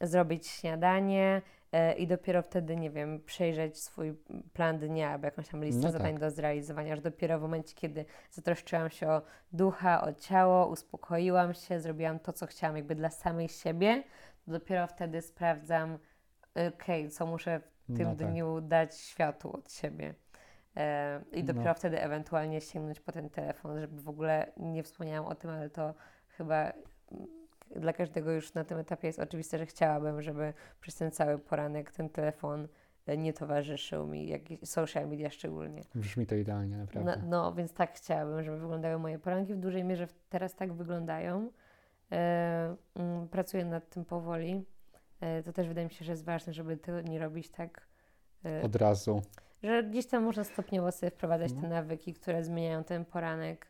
[0.00, 1.42] zrobić śniadanie
[1.98, 4.14] i dopiero wtedy, nie wiem, przejrzeć swój
[4.52, 6.20] plan dnia albo jakąś tam listę no zadań tak.
[6.20, 11.80] do zrealizowania, aż dopiero w momencie, kiedy zatroszczyłam się o ducha, o ciało, uspokoiłam się,
[11.80, 14.02] zrobiłam to, co chciałam jakby dla samej siebie,
[14.44, 15.98] to dopiero wtedy sprawdzam,
[16.50, 18.28] okej, okay, co muszę w tym no tak.
[18.28, 20.14] dniu dać światu od siebie.
[20.76, 21.74] E, I dopiero no.
[21.74, 25.94] wtedy ewentualnie sięgnąć po ten telefon, żeby w ogóle nie wspomniałam o tym, ale to
[26.28, 26.72] chyba
[27.76, 31.92] dla każdego już na tym etapie jest oczywiste, że chciałabym, żeby przez ten cały poranek
[31.92, 32.68] ten telefon
[33.06, 35.82] e, nie towarzyszył mi, jak social media szczególnie.
[35.94, 37.16] Brzmi to idealnie, naprawdę.
[37.16, 39.54] No, no, więc tak chciałabym, żeby wyglądały moje poranki.
[39.54, 41.50] W dużej mierze teraz tak wyglądają.
[42.12, 44.64] E, mm, pracuję nad tym powoli.
[45.20, 47.86] E, to też wydaje mi się, że jest ważne, żeby to nie robić tak
[48.44, 49.22] e, od razu
[49.62, 51.72] że gdzieś tam można stopniowo sobie wprowadzać te mhm.
[51.72, 53.66] nawyki, które zmieniają ten poranek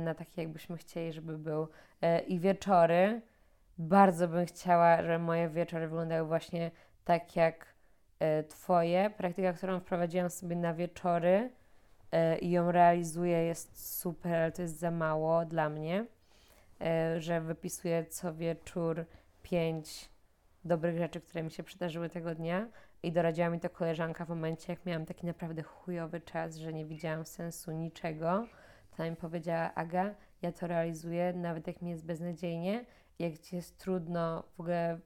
[0.00, 1.68] na taki, jakbyśmy chcieli, żeby był.
[2.26, 3.22] I wieczory.
[3.82, 6.70] Bardzo bym chciała, żeby moje wieczory wyglądały właśnie
[7.04, 7.66] tak jak
[8.18, 9.10] e, Twoje.
[9.10, 11.50] Praktyka, którą wprowadziłam sobie na wieczory
[12.40, 16.06] i ją realizuję, jest super, ale to jest za mało dla mnie,
[17.18, 19.04] że wypisuję co wieczór
[19.42, 20.10] pięć
[20.64, 22.68] dobrych rzeczy, które mi się przydarzyły tego dnia
[23.02, 26.84] i doradziła mi to koleżanka w momencie, jak miałam taki naprawdę chujowy czas, że nie
[26.86, 28.46] widziałam sensu niczego.
[28.96, 32.84] To mi powiedziała, Aga, ja to realizuję, nawet jak mi jest beznadziejnie,
[33.18, 35.00] jak ci jest trudno w ogóle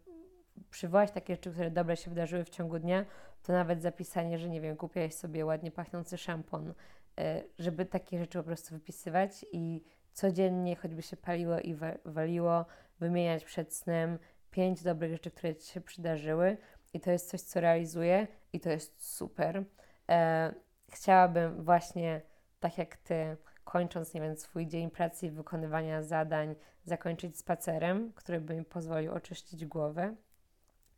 [0.71, 3.05] przywołać takie rzeczy, które dobre się wydarzyły w ciągu dnia,
[3.43, 6.75] to nawet zapisanie, że nie wiem, kupiłaś sobie ładnie pachnący szampon,
[7.19, 9.83] e, żeby takie rzeczy po prostu wypisywać i
[10.13, 12.67] codziennie, choćby się paliło i waliło,
[13.01, 14.19] wymieniać przed snem
[14.51, 16.57] pięć dobrych rzeczy, które ci się przydarzyły,
[16.97, 19.65] i to jest coś, co realizuję i to jest super.
[20.11, 20.55] E,
[20.93, 22.21] chciałabym właśnie,
[22.61, 23.37] tak jak Ty,
[23.67, 26.55] kończąc, nie wiem, swój dzień pracy i wykonywania zadań,
[26.85, 30.15] zakończyć spacerem, który by mi pozwolił oczyścić głowę.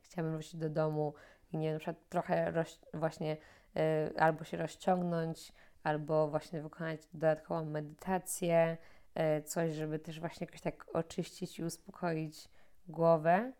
[0.01, 1.15] Chciałabym wrócić do domu
[1.53, 3.37] i nie wiem, na trochę roz, właśnie
[3.77, 5.53] e, albo się rozciągnąć,
[5.83, 8.77] albo właśnie wykonać dodatkową medytację,
[9.15, 12.49] e, coś, żeby też właśnie jakoś tak oczyścić i uspokoić
[12.89, 13.53] głowę.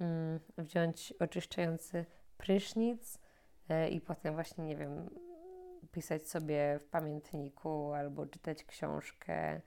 [0.00, 2.06] Mm, wziąć oczyszczający
[2.38, 3.18] prysznic
[3.68, 5.10] e, i potem właśnie, nie wiem,
[5.94, 9.60] pisać sobie w pamiętniku albo czytać książkę,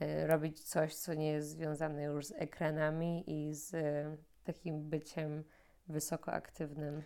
[0.00, 5.44] e, robić coś, co nie jest związane już z ekranami i z e, takim byciem
[5.88, 7.02] wysokoaktywnym.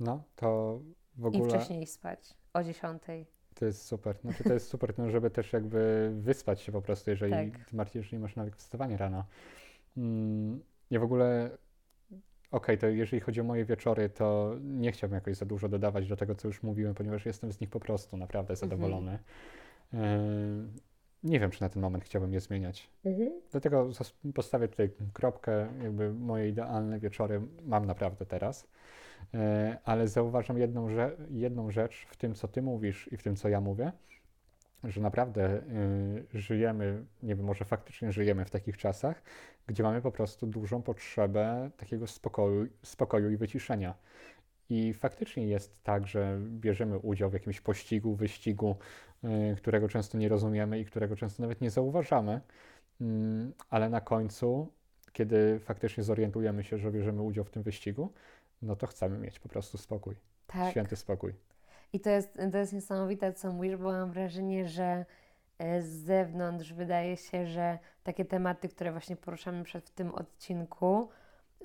[0.00, 0.80] No, to
[1.16, 1.46] w ogóle...
[1.46, 3.26] I wcześniej spać, o dziesiątej.
[3.54, 4.16] To jest super.
[4.20, 7.60] Znaczy to jest super, no, żeby też jakby wyspać się po prostu, jeżeli Tak.
[7.72, 9.24] bardziej, jeżeli masz nawyk wstawania rano.
[9.96, 10.60] Mm,
[10.90, 11.50] ja w ogóle,
[12.54, 16.16] okej, to jeżeli chodzi o moje wieczory, to nie chciałbym jakoś za dużo dodawać do
[16.16, 19.18] tego, co już mówiłem, ponieważ jestem z nich po prostu naprawdę zadowolony.
[19.94, 20.18] E,
[21.24, 22.90] nie wiem, czy na ten moment chciałbym je zmieniać.
[23.04, 23.32] Mhm.
[23.50, 23.90] Dlatego
[24.34, 28.68] postawię tutaj kropkę, jakby moje idealne wieczory mam naprawdę teraz.
[29.34, 30.88] E, Ale zauważam jedną,
[31.30, 33.92] jedną rzecz w tym, co ty mówisz i w tym, co ja mówię,
[34.84, 35.62] że naprawdę
[36.34, 39.22] y, żyjemy, nie wiem, może faktycznie żyjemy w takich czasach,
[39.66, 43.94] gdzie mamy po prostu dużą potrzebę takiego spokoju, spokoju i wyciszenia.
[44.70, 48.76] I faktycznie jest tak, że bierzemy udział w jakimś pościgu, wyścigu,
[49.24, 52.40] y, którego często nie rozumiemy i którego często nawet nie zauważamy,
[53.00, 54.72] Mm, ale na końcu,
[55.12, 58.12] kiedy faktycznie zorientujemy się, że bierzemy udział w tym wyścigu,
[58.62, 60.14] no to chcemy mieć po prostu spokój,
[60.46, 60.70] Tak.
[60.70, 61.34] święty spokój.
[61.94, 65.04] I to jest, to jest niesamowite, co mówisz, bo mam wrażenie, że
[65.58, 71.08] e, z zewnątrz wydaje się, że takie tematy, które właśnie poruszamy przed w tym odcinku,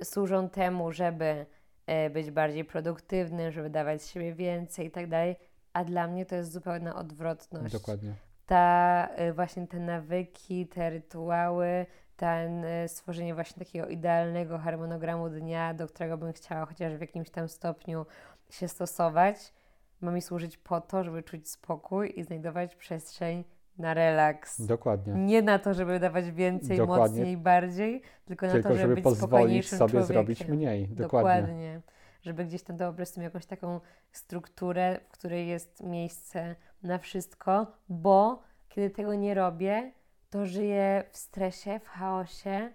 [0.03, 1.45] służą temu, żeby
[1.85, 5.35] e, być bardziej produktywnym, żeby dawać z siebie więcej i tak dalej.
[5.73, 7.73] A dla mnie to jest zupełna odwrotność.
[7.73, 8.13] Dokładnie.
[8.45, 15.87] Ta, y, właśnie te nawyki, te rytuały, ten stworzenie właśnie takiego idealnego harmonogramu dnia, do
[15.87, 18.05] którego bym chciała chociaż w jakimś tam stopniu
[18.49, 19.53] się stosować,
[20.01, 23.43] ma mi służyć po to, żeby czuć spokój i znajdować przestrzeń
[23.77, 24.61] na relaks.
[24.65, 25.13] Dokładnie.
[25.13, 27.17] Nie na to, żeby dawać więcej, Dokładnie.
[27.19, 30.03] mocniej, bardziej, tylko na Tylko to, żeby, żeby być pozwolić sobie człowiekiem.
[30.03, 30.87] zrobić mniej.
[30.87, 31.41] Dokładnie.
[31.41, 31.81] Dokładnie.
[32.21, 33.79] Żeby gdzieś tam prostu miał jakąś taką
[34.11, 39.91] strukturę, w której jest miejsce na wszystko, bo kiedy tego nie robię,
[40.29, 42.69] to żyję w stresie, w chaosie.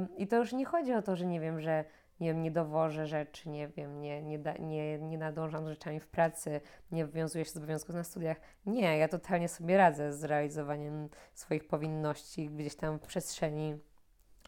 [0.00, 1.84] ym, I to już nie chodzi o to, że nie wiem, że
[2.20, 6.00] nie wiem, nie dowożę rzeczy, nie wiem, nie, nie, da, nie, nie nadążam z rzeczami
[6.00, 6.60] w pracy,
[6.92, 8.40] nie wywiązuję się z obowiązków na studiach.
[8.66, 13.78] Nie, ja totalnie sobie radzę z realizowaniem swoich powinności gdzieś tam w przestrzeni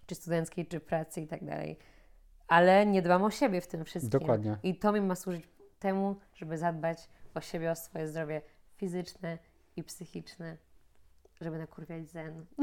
[0.07, 1.79] czy studenckiej, czy pracy i tak dalej.
[2.49, 4.21] Ale nie dbam o siebie w tym wszystkim.
[4.21, 4.59] Dokładnie.
[4.63, 5.49] I to mi ma służyć
[5.79, 8.43] temu, żeby zadbać o siebie, o swoje zdrowie
[8.77, 9.39] fizyczne
[9.77, 10.57] i psychiczne,
[11.41, 12.47] żeby nakurwiać zen.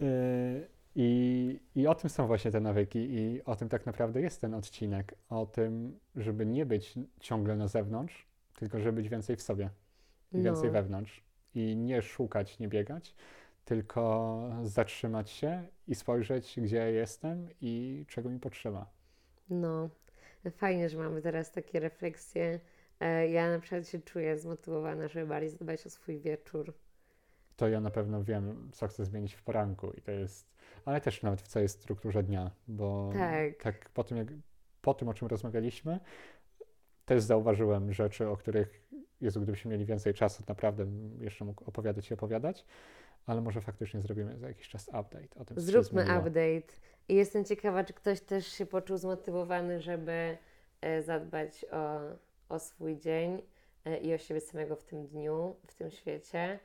[0.94, 4.54] I, I o tym są właśnie te nawyki, i o tym tak naprawdę jest ten
[4.54, 5.14] odcinek.
[5.28, 8.26] O tym, żeby nie być ciągle na zewnątrz,
[8.56, 9.70] tylko żeby być więcej w sobie
[10.32, 10.72] i więcej No.
[10.72, 11.22] wewnątrz.
[11.54, 13.14] I nie szukać, nie biegać,
[13.64, 18.90] tylko zatrzymać się i spojrzeć, gdzie ja jestem i czego mi potrzeba.
[19.50, 19.88] No,
[20.50, 22.60] fajnie, że mamy teraz takie refleksje.
[23.00, 26.74] E, Ja na przykład się czuję zmotywowana, żeby bardziej zadbać o swój wieczór.
[27.62, 30.54] To ja na pewno wiem, co chcę zmienić w poranku, i to jest,
[30.84, 33.62] ale też nawet w całej strukturze dnia, bo Tak.
[33.62, 34.28] tak po tym, jak,
[34.80, 36.00] po tym, o czym rozmawialiśmy,
[37.04, 38.88] też zauważyłem rzeczy, o których,
[39.20, 42.64] Jezu, gdybyśmy mieli więcej czasu, naprawdę bym jeszcze mógł opowiadać i opowiadać,
[43.26, 46.72] ale może faktycznie zrobimy za jakiś czas update o tym, Zróbmy update.
[47.08, 50.38] I jestem ciekawa, czy ktoś też się poczuł zmotywowany, żeby
[50.80, 52.00] e, zadbać o,
[52.48, 53.42] o swój dzień
[53.84, 56.58] e, i o siebie samego w tym dniu, w tym świecie.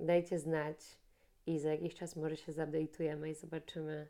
[0.00, 0.98] Dajcie znać
[1.46, 4.08] i za jakiś czas może się zupdate'ujemy i zobaczymy,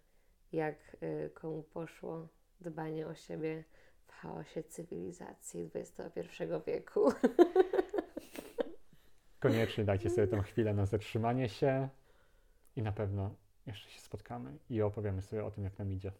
[0.53, 2.29] jak e, komu poszło
[2.61, 3.65] dbanie o siebie
[4.07, 7.09] w chaosie cywilizacji XXI wieku.
[9.41, 11.89] Koniecznie dajcie sobie tą chwilę na zatrzymanie się
[12.77, 13.35] i na pewno
[13.67, 16.12] jeszcze się spotkamy i opowiemy sobie o tym, jak nam idzie.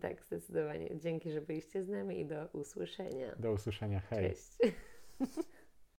[0.00, 0.98] tak, zdecydowanie.
[0.98, 3.36] Dzięki, że byliście z nami i do usłyszenia.
[3.38, 4.00] Do usłyszenia.
[4.00, 4.30] Hej.
[4.30, 4.58] Cześć.